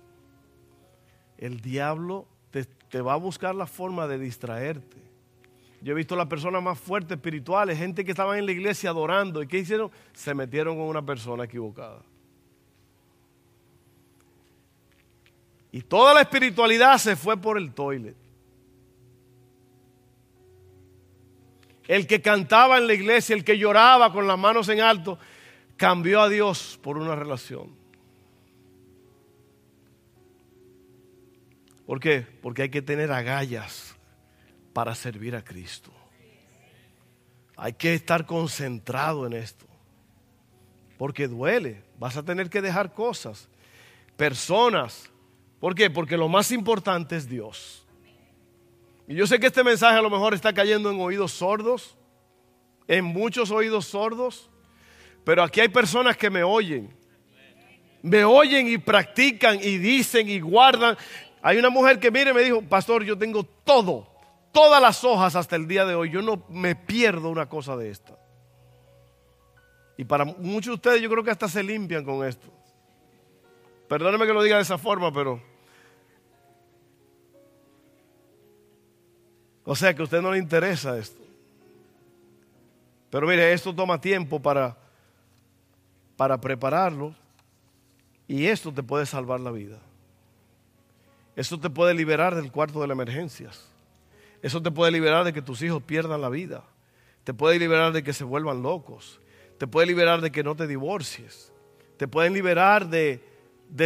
El 1.38 1.61
diablo 1.61 2.27
te, 2.51 3.01
va 3.01 3.12
a 3.12 3.16
buscar 3.16 3.55
la 3.55 3.68
forma 3.68 4.09
de 4.09 4.18
distraerte. 4.18 4.96
Yo 5.83 5.92
he 5.92 5.96
visto 5.96 6.16
las 6.16 6.27
personas 6.27 6.61
más 6.61 6.81
fuertes 6.81 7.16
espirituales, 7.16 7.79
gente 7.79 8.05
que 8.05 8.11
estaba 8.11 8.37
en 8.37 8.46
la 8.46 8.51
iglesia 8.51 8.90
adorando. 8.90 9.40
¿Y 9.40 9.46
qué 9.46 9.59
hicieron? 9.59 9.92
Se 10.14 10.35
metieron 10.35 10.77
con 10.77 10.87
una 10.87 11.07
persona 11.07 11.44
equivocada. 11.44 12.03
Y 15.72 15.83
toda 15.83 16.14
la 16.14 16.22
espiritualidad 16.22 16.98
se 16.98 17.16
fue 17.16 17.37
por 17.37 17.56
el 17.56 17.72
toilet. 17.72 18.16
El 21.87 22.06
que 22.06 22.20
cantaba 22.22 22.78
en 22.78 22.87
la 22.87 22.94
iglesia, 22.94 23.35
el 23.35 23.44
que 23.44 23.59
lloraba 23.59 24.12
con 24.12 24.26
las 24.26 24.38
manos 24.38 24.68
en 24.68 24.80
alto, 24.80 25.18
cambió 25.76 26.20
a 26.20 26.28
Dios 26.28 26.78
por 26.83 26.98
una 26.98 27.14
relación. 27.16 27.74
¿Por 31.87 31.98
qué? 31.98 32.24
Porque 32.42 32.62
hay 32.62 32.68
que 32.68 32.83
tener 32.83 33.11
agallas 33.11 33.96
para 34.72 34.94
servir 34.94 35.35
a 35.35 35.42
Cristo. 35.42 35.90
Hay 37.56 37.72
que 37.72 37.94
estar 37.94 38.26
concentrado 38.26 39.26
en 39.26 39.33
esto. 39.33 39.66
Porque 40.96 41.26
duele. 41.26 41.83
Vas 41.98 42.16
a 42.16 42.22
tener 42.22 42.48
que 42.48 42.62
dejar 42.62 42.94
cosas, 42.94 43.48
personas, 44.16 45.11
¿Por 45.61 45.75
qué? 45.75 45.90
Porque 45.90 46.16
lo 46.16 46.29
más 46.29 46.51
importante 46.51 47.16
es 47.16 47.29
Dios. 47.29 47.87
Y 49.07 49.14
yo 49.14 49.27
sé 49.27 49.38
que 49.38 49.49
este 49.49 49.62
mensaje 49.62 49.99
a 49.99 50.03
lo 50.03 50.09
mejor 50.09 50.33
está 50.35 50.53
cayendo 50.53 50.90
en 50.90 51.01
oídos 51.01 51.33
sordos, 51.33 51.96
en 52.88 53.05
muchos 53.05 53.51
oídos 53.51 53.87
sordos, 53.87 54.51
pero 55.25 55.42
aquí 55.42 55.61
hay 55.61 55.68
personas 55.68 56.16
que 56.16 56.31
me 56.31 56.42
oyen. 56.42 56.96
Me 58.03 58.25
oyen 58.25 58.68
y 58.68 58.79
practican 58.79 59.59
y 59.62 59.77
dicen 59.77 60.29
y 60.29 60.40
guardan. 60.40 60.96
Hay 61.42 61.59
una 61.59 61.68
mujer 61.68 62.01
que 62.01 62.11
mire 62.11 62.33
me 62.33 62.40
dijo, 62.40 62.62
pastor, 62.62 63.05
yo 63.05 63.18
tengo 63.18 63.44
todo, 63.44 64.09
todas 64.53 64.81
las 64.81 65.05
hojas 65.05 65.37
hasta 65.37 65.57
el 65.57 65.68
día 65.68 65.85
de 65.85 65.94
hoy. 65.94 66.11
Yo 66.11 66.23
no 66.23 66.42
me 66.49 66.75
pierdo 66.75 67.29
una 67.29 67.49
cosa 67.49 67.77
de 67.77 67.90
esta. 67.90 68.16
Y 69.99 70.05
para 70.05 70.25
muchos 70.25 70.66
de 70.66 70.75
ustedes 70.75 71.03
yo 71.03 71.11
creo 71.11 71.23
que 71.23 71.31
hasta 71.31 71.49
se 71.49 71.62
limpian 71.62 72.05
con 72.05 72.27
esto. 72.27 72.49
Perdóneme 73.88 74.25
que 74.25 74.33
lo 74.33 74.42
diga 74.42 74.57
de 74.57 74.62
esa 74.62 74.79
forma, 74.79 75.12
pero 75.12 75.50
O 79.70 79.76
sea 79.76 79.94
que 79.94 80.00
a 80.00 80.04
usted 80.04 80.20
no 80.20 80.33
le 80.33 80.38
interesa 80.38 80.98
esto. 80.98 81.22
Pero 83.09 83.24
mire, 83.24 83.52
esto 83.52 83.72
toma 83.72 84.00
tiempo 84.00 84.42
para, 84.42 84.76
para 86.16 86.40
prepararlo 86.40 87.14
y 88.26 88.46
esto 88.46 88.72
te 88.74 88.83
puede 88.83 89.06
salvar 89.06 89.38
la 89.38 89.52
vida. 89.52 89.78
Esto 91.37 91.61
te 91.61 91.70
puede 91.70 91.94
liberar 91.94 92.35
del 92.35 92.50
cuarto 92.50 92.80
de 92.80 92.88
las 92.88 92.96
emergencias. 92.96 93.70
Eso 94.42 94.61
te 94.61 94.72
puede 94.72 94.90
liberar 94.90 95.24
de 95.24 95.33
que 95.33 95.40
tus 95.40 95.62
hijos 95.62 95.80
pierdan 95.85 96.20
la 96.20 96.30
vida. 96.30 96.64
Te 97.22 97.33
puede 97.33 97.56
liberar 97.56 97.92
de 97.92 98.02
que 98.02 98.12
se 98.12 98.24
vuelvan 98.24 98.64
locos. 98.64 99.20
Te 99.56 99.68
puede 99.68 99.87
liberar 99.87 100.20
de 100.20 100.33
que 100.33 100.42
no 100.42 100.56
te 100.56 100.66
divorcies. 100.66 101.52
Te 101.96 102.09
pueden 102.09 102.33
liberar 102.33 102.88
de, 102.88 103.22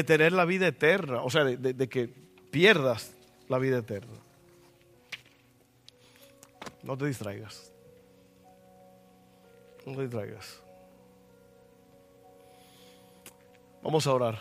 tener 0.07 0.33
la 0.33 0.47
vida 0.47 0.67
eterna. 0.67 1.21
O 1.21 1.29
sea, 1.29 1.45
de 1.45 1.89
que 1.91 2.09
pierdas 2.51 3.13
la 3.51 3.59
vida 3.59 3.77
eterna. 3.77 4.24
No 6.85 6.99
te 6.99 7.07
distraigas. 7.07 7.73
No 9.87 9.97
te 9.97 10.03
distraigas. 10.03 10.61
Vamos 13.83 14.07
a 14.07 14.13
orar. 14.13 14.39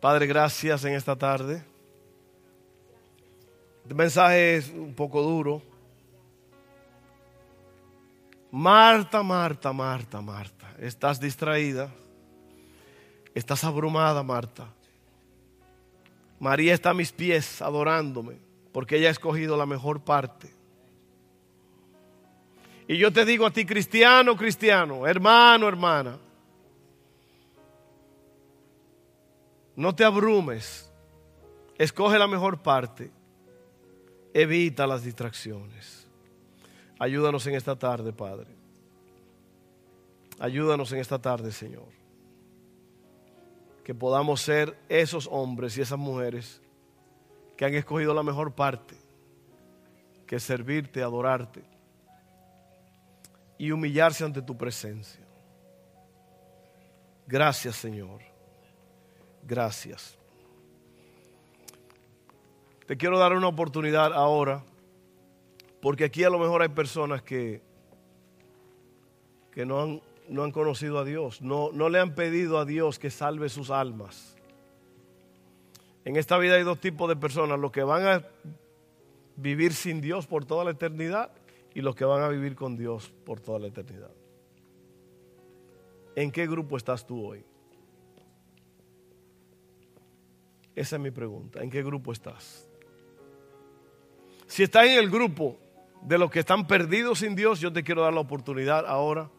Padre, 0.00 0.26
gracias 0.26 0.84
en 0.84 0.94
esta 0.94 1.14
tarde. 1.14 1.62
Este 3.82 3.94
mensaje 3.94 4.56
es 4.56 4.70
un 4.70 4.94
poco 4.94 5.22
duro. 5.22 5.62
Marta, 8.50 9.22
Marta, 9.22 9.72
Marta, 9.72 10.20
Marta, 10.22 10.74
estás 10.78 11.20
distraída. 11.20 11.92
Estás 13.34 13.62
abrumada, 13.62 14.22
Marta. 14.22 14.68
María 16.38 16.72
está 16.72 16.90
a 16.90 16.94
mis 16.94 17.12
pies 17.12 17.60
adorándome 17.60 18.38
porque 18.72 18.96
ella 18.96 19.08
ha 19.08 19.12
escogido 19.12 19.56
la 19.56 19.66
mejor 19.66 20.00
parte. 20.02 20.63
Y 22.86 22.98
yo 22.98 23.12
te 23.12 23.24
digo 23.24 23.46
a 23.46 23.50
ti, 23.50 23.64
cristiano, 23.64 24.36
cristiano, 24.36 25.06
hermano, 25.06 25.68
hermana, 25.68 26.18
no 29.74 29.94
te 29.94 30.04
abrumes, 30.04 30.92
escoge 31.78 32.18
la 32.18 32.26
mejor 32.26 32.60
parte, 32.60 33.10
evita 34.34 34.86
las 34.86 35.02
distracciones. 35.02 36.06
Ayúdanos 36.98 37.46
en 37.46 37.54
esta 37.54 37.76
tarde, 37.76 38.12
Padre. 38.12 38.48
Ayúdanos 40.38 40.92
en 40.92 40.98
esta 40.98 41.18
tarde, 41.18 41.52
Señor. 41.52 41.88
Que 43.82 43.94
podamos 43.94 44.42
ser 44.42 44.78
esos 44.88 45.26
hombres 45.30 45.76
y 45.78 45.80
esas 45.80 45.98
mujeres 45.98 46.60
que 47.56 47.64
han 47.64 47.74
escogido 47.74 48.12
la 48.12 48.22
mejor 48.22 48.52
parte, 48.54 48.94
que 50.26 50.38
servirte, 50.38 51.02
adorarte 51.02 51.73
y 53.64 53.72
humillarse 53.72 54.22
ante 54.22 54.42
tu 54.42 54.58
presencia. 54.58 55.24
Gracias, 57.26 57.76
Señor. 57.76 58.20
Gracias. 59.42 60.18
Te 62.86 62.98
quiero 62.98 63.18
dar 63.18 63.32
una 63.32 63.48
oportunidad 63.48 64.12
ahora, 64.12 64.62
porque 65.80 66.04
aquí 66.04 66.24
a 66.24 66.28
lo 66.28 66.38
mejor 66.38 66.60
hay 66.60 66.68
personas 66.68 67.22
que, 67.22 67.62
que 69.50 69.64
no, 69.64 69.80
han, 69.80 70.02
no 70.28 70.44
han 70.44 70.52
conocido 70.52 70.98
a 70.98 71.04
Dios, 71.04 71.40
no, 71.40 71.72
no 71.72 71.88
le 71.88 72.00
han 72.00 72.14
pedido 72.14 72.58
a 72.58 72.66
Dios 72.66 72.98
que 72.98 73.08
salve 73.08 73.48
sus 73.48 73.70
almas. 73.70 74.36
En 76.04 76.16
esta 76.16 76.36
vida 76.36 76.56
hay 76.56 76.64
dos 76.64 76.80
tipos 76.80 77.08
de 77.08 77.16
personas, 77.16 77.58
los 77.58 77.72
que 77.72 77.82
van 77.82 78.06
a 78.06 78.26
vivir 79.36 79.72
sin 79.72 80.02
Dios 80.02 80.26
por 80.26 80.44
toda 80.44 80.64
la 80.64 80.72
eternidad 80.72 81.30
y 81.74 81.80
los 81.80 81.94
que 81.96 82.04
van 82.04 82.22
a 82.22 82.28
vivir 82.28 82.54
con 82.54 82.76
Dios 82.76 83.12
por 83.24 83.40
toda 83.40 83.58
la 83.58 83.66
eternidad. 83.66 84.10
¿En 86.16 86.30
qué 86.30 86.46
grupo 86.46 86.76
estás 86.76 87.04
tú 87.04 87.26
hoy? 87.26 87.44
Esa 90.76 90.96
es 90.96 91.02
mi 91.02 91.10
pregunta. 91.10 91.62
¿En 91.62 91.70
qué 91.70 91.82
grupo 91.82 92.12
estás? 92.12 92.68
Si 94.46 94.62
estás 94.62 94.86
en 94.86 94.98
el 94.98 95.10
grupo 95.10 95.58
de 96.02 96.18
los 96.18 96.30
que 96.30 96.40
están 96.40 96.66
perdidos 96.66 97.20
sin 97.20 97.34
Dios, 97.34 97.60
yo 97.60 97.72
te 97.72 97.82
quiero 97.82 98.02
dar 98.02 98.12
la 98.12 98.20
oportunidad 98.20 98.86
ahora 98.86 99.30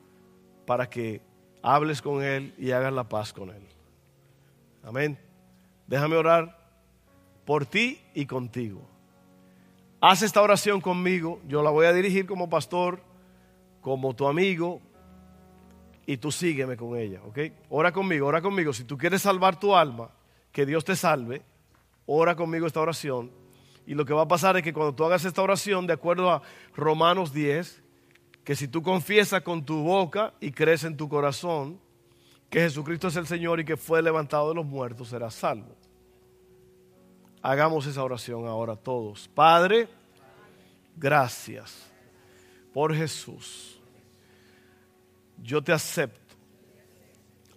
para 0.66 0.90
que 0.90 1.22
hables 1.62 2.02
con 2.02 2.24
Él 2.24 2.54
y 2.58 2.72
hagas 2.72 2.94
la 2.94 3.08
paz 3.08 3.32
con 3.32 3.50
Él. 3.50 3.64
Amén. 4.84 5.18
Déjame 5.88 6.16
orar 6.16 6.58
por 7.46 7.66
ti 7.66 8.02
y 8.14 8.26
contigo. 8.26 8.95
Haz 10.08 10.22
esta 10.22 10.40
oración 10.44 10.82
conmigo. 10.82 11.42
Yo 11.48 11.64
la 11.64 11.72
voy 11.72 11.88
a 11.88 11.92
dirigir 11.92 12.28
como 12.28 12.48
pastor, 12.48 13.02
como 13.82 14.16
tu 14.16 14.28
amigo, 14.28 14.80
y 16.06 16.18
tú 16.18 16.32
sígueme 16.32 16.78
con 16.78 16.96
ella, 16.96 17.24
¿ok? 17.24 17.40
Ora 17.70 17.92
conmigo, 17.92 18.28
ora 18.28 18.40
conmigo. 18.40 18.72
Si 18.72 18.84
tú 18.84 19.00
quieres 19.00 19.24
salvar 19.24 19.60
tu 19.60 19.76
alma, 19.76 20.12
que 20.52 20.68
Dios 20.68 20.86
te 20.86 20.96
salve, 20.96 21.42
ora 22.06 22.36
conmigo 22.36 22.68
esta 22.68 22.82
oración. 22.82 23.32
Y 23.88 23.96
lo 23.96 24.06
que 24.06 24.14
va 24.14 24.22
a 24.22 24.28
pasar 24.28 24.56
es 24.58 24.62
que 24.62 24.74
cuando 24.74 24.94
tú 24.94 25.06
hagas 25.06 25.26
esta 25.26 25.42
oración, 25.42 25.88
de 25.88 25.94
acuerdo 25.94 26.30
a 26.30 26.44
Romanos 26.76 27.34
10, 27.34 27.82
que 28.44 28.56
si 28.56 28.68
tú 28.68 28.84
confiesas 28.84 29.42
con 29.42 29.66
tu 29.66 29.82
boca 29.82 30.36
y 30.40 30.52
crees 30.52 30.84
en 30.84 30.98
tu 30.98 31.10
corazón 31.10 31.80
que 32.52 32.60
Jesucristo 32.60 33.08
es 33.08 33.16
el 33.16 33.26
Señor 33.26 33.60
y 33.60 33.66
que 33.66 33.76
fue 33.76 34.04
levantado 34.04 34.50
de 34.50 34.54
los 34.54 34.68
muertos, 34.68 35.10
serás 35.10 35.34
salvo. 35.34 35.76
Hagamos 37.48 37.86
esa 37.86 38.04
oración 38.04 38.48
ahora 38.48 38.76
todos. 38.76 39.28
Padre, 39.28 39.88
gracias 40.98 41.92
por 42.74 42.92
Jesús. 42.96 43.80
Yo 45.44 45.64
te 45.64 45.72
acepto. 45.72 46.36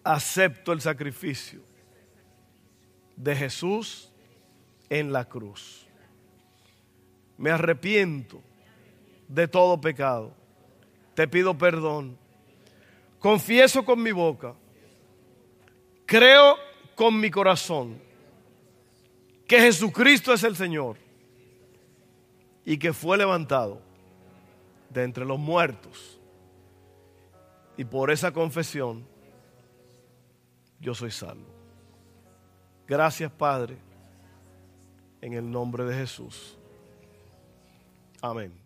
Acepto 0.04 0.74
el 0.74 0.82
sacrificio 0.82 1.62
de 3.16 3.34
Jesús 3.34 4.12
en 4.90 5.10
la 5.10 5.24
cruz. 5.24 5.86
Me 7.38 7.50
arrepiento 7.50 8.42
de 9.26 9.48
todo 9.48 9.80
pecado. 9.80 10.34
Te 11.14 11.26
pido 11.26 11.56
perdón. 11.56 12.18
Confieso 13.18 13.86
con 13.86 14.02
mi 14.02 14.12
boca. 14.12 14.54
Creo 16.04 16.58
con 16.94 17.18
mi 17.18 17.30
corazón 17.30 18.06
que 19.48 19.58
Jesucristo 19.58 20.32
es 20.34 20.44
el 20.44 20.54
Señor 20.54 20.98
y 22.66 22.78
que 22.78 22.92
fue 22.92 23.16
levantado 23.16 23.80
de 24.90 25.02
entre 25.02 25.24
los 25.24 25.38
muertos. 25.38 26.20
Y 27.78 27.84
por 27.84 28.10
esa 28.10 28.30
confesión 28.30 29.06
yo 30.78 30.94
soy 30.94 31.10
salvo. 31.10 31.46
Gracias 32.86 33.32
Padre, 33.32 33.78
en 35.22 35.32
el 35.32 35.50
nombre 35.50 35.84
de 35.84 35.94
Jesús. 35.94 36.58
Amén. 38.20 38.57